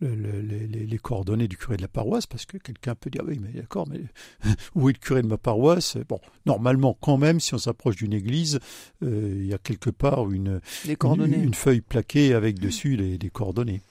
le- 0.00 0.14
le- 0.14 0.40
le- 0.40 0.66
les, 0.66 0.98
coordonnées 0.98 1.48
du 1.48 1.56
curé 1.56 1.76
de 1.76 1.82
la 1.82 1.88
paroisse 1.88 2.26
parce 2.26 2.46
que 2.46 2.56
quelqu'un 2.56 2.94
peut 2.94 3.10
dire 3.10 3.22
oui 3.26 3.38
mais 3.40 3.50
d'accord 3.60 3.86
mais 3.88 4.00
où 4.74 4.88
est 4.88 4.92
le 4.92 4.98
curé 4.98 5.22
de 5.22 5.26
ma 5.26 5.38
paroisse? 5.38 5.96
Bon, 6.08 6.20
normalement 6.46 6.96
quand 7.00 7.16
même 7.18 7.40
si 7.40 7.54
on 7.54 7.58
s'approche 7.58 7.96
d'une 7.96 8.12
église, 8.12 8.58
euh, 9.02 9.32
il 9.36 9.46
y 9.46 9.54
a 9.54 9.58
quelque 9.58 9.90
part 9.90 10.30
une 10.30 10.60
feuille 11.54 11.80
plaquée 11.80 12.32
avec 12.34 12.58
dessus 12.58 12.96
les, 12.96 13.18
les 13.18 13.30
coordonnées. 13.30 13.82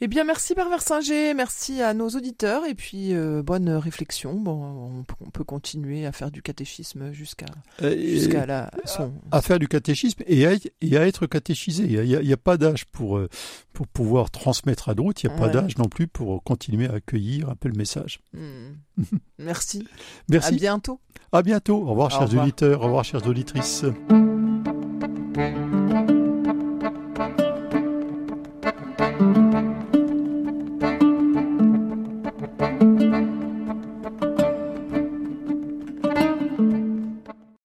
Eh 0.00 0.06
bien, 0.06 0.22
merci 0.22 0.54
Père 0.54 0.68
Versinger, 0.68 1.34
merci 1.34 1.82
à 1.82 1.92
nos 1.92 2.08
auditeurs 2.10 2.64
et 2.64 2.76
puis 2.76 3.14
euh, 3.14 3.42
bonne 3.42 3.68
réflexion. 3.68 4.34
Bon, 4.34 4.52
on, 5.00 5.02
peut- 5.02 5.16
on 5.26 5.30
peut 5.30 5.42
continuer 5.42 6.06
à 6.06 6.12
faire 6.12 6.30
du 6.30 6.40
catéchisme 6.40 7.10
jusqu'à 7.12 7.46
Euh, 7.82 7.96
jusqu'à 7.98 8.46
la 8.46 8.70
son. 8.84 9.12
à 9.32 9.42
faire 9.42 9.58
du 9.58 9.66
catéchisme 9.66 10.22
et 10.28 10.46
à, 10.46 10.52
et 10.82 10.96
à 10.96 11.04
être 11.04 11.26
catéchisé. 11.26 11.84
Il 11.88 12.00
n'y 12.24 12.32
a, 12.32 12.36
pas 12.36 12.56
d'âge 12.56 12.84
pour, 12.84 13.18
euh, 13.18 13.28
pour 13.72 13.88
pouvoir 13.88 14.30
transmettre 14.30 14.88
à 14.88 14.94
d'autres, 14.94 15.20
il 15.24 15.30
n'y 15.30 15.34
a 15.34 15.36
pas 15.36 15.48
d'âge 15.48 15.76
non 15.78 15.88
plus 15.88 16.06
pour 16.06 16.44
continuer 16.44 16.86
à 16.86 16.92
accueillir 16.94 17.48
un 17.50 17.56
peu 17.56 17.68
le 17.68 17.74
message. 17.76 18.20
Hmm. 18.34 18.74
Merci. 19.40 19.80
À 19.84 20.22
Merci, 20.28 20.54
bientôt. 20.54 21.00
à 21.32 21.42
bientôt. 21.42 21.82
Au 21.82 21.90
revoir 21.90 22.06
Au 22.06 22.10
chers 22.10 22.20
revoir. 22.28 22.44
auditeurs, 22.44 22.80
au 22.82 22.84
revoir 22.84 23.04
chères 23.04 23.26
auditrices. 23.26 23.84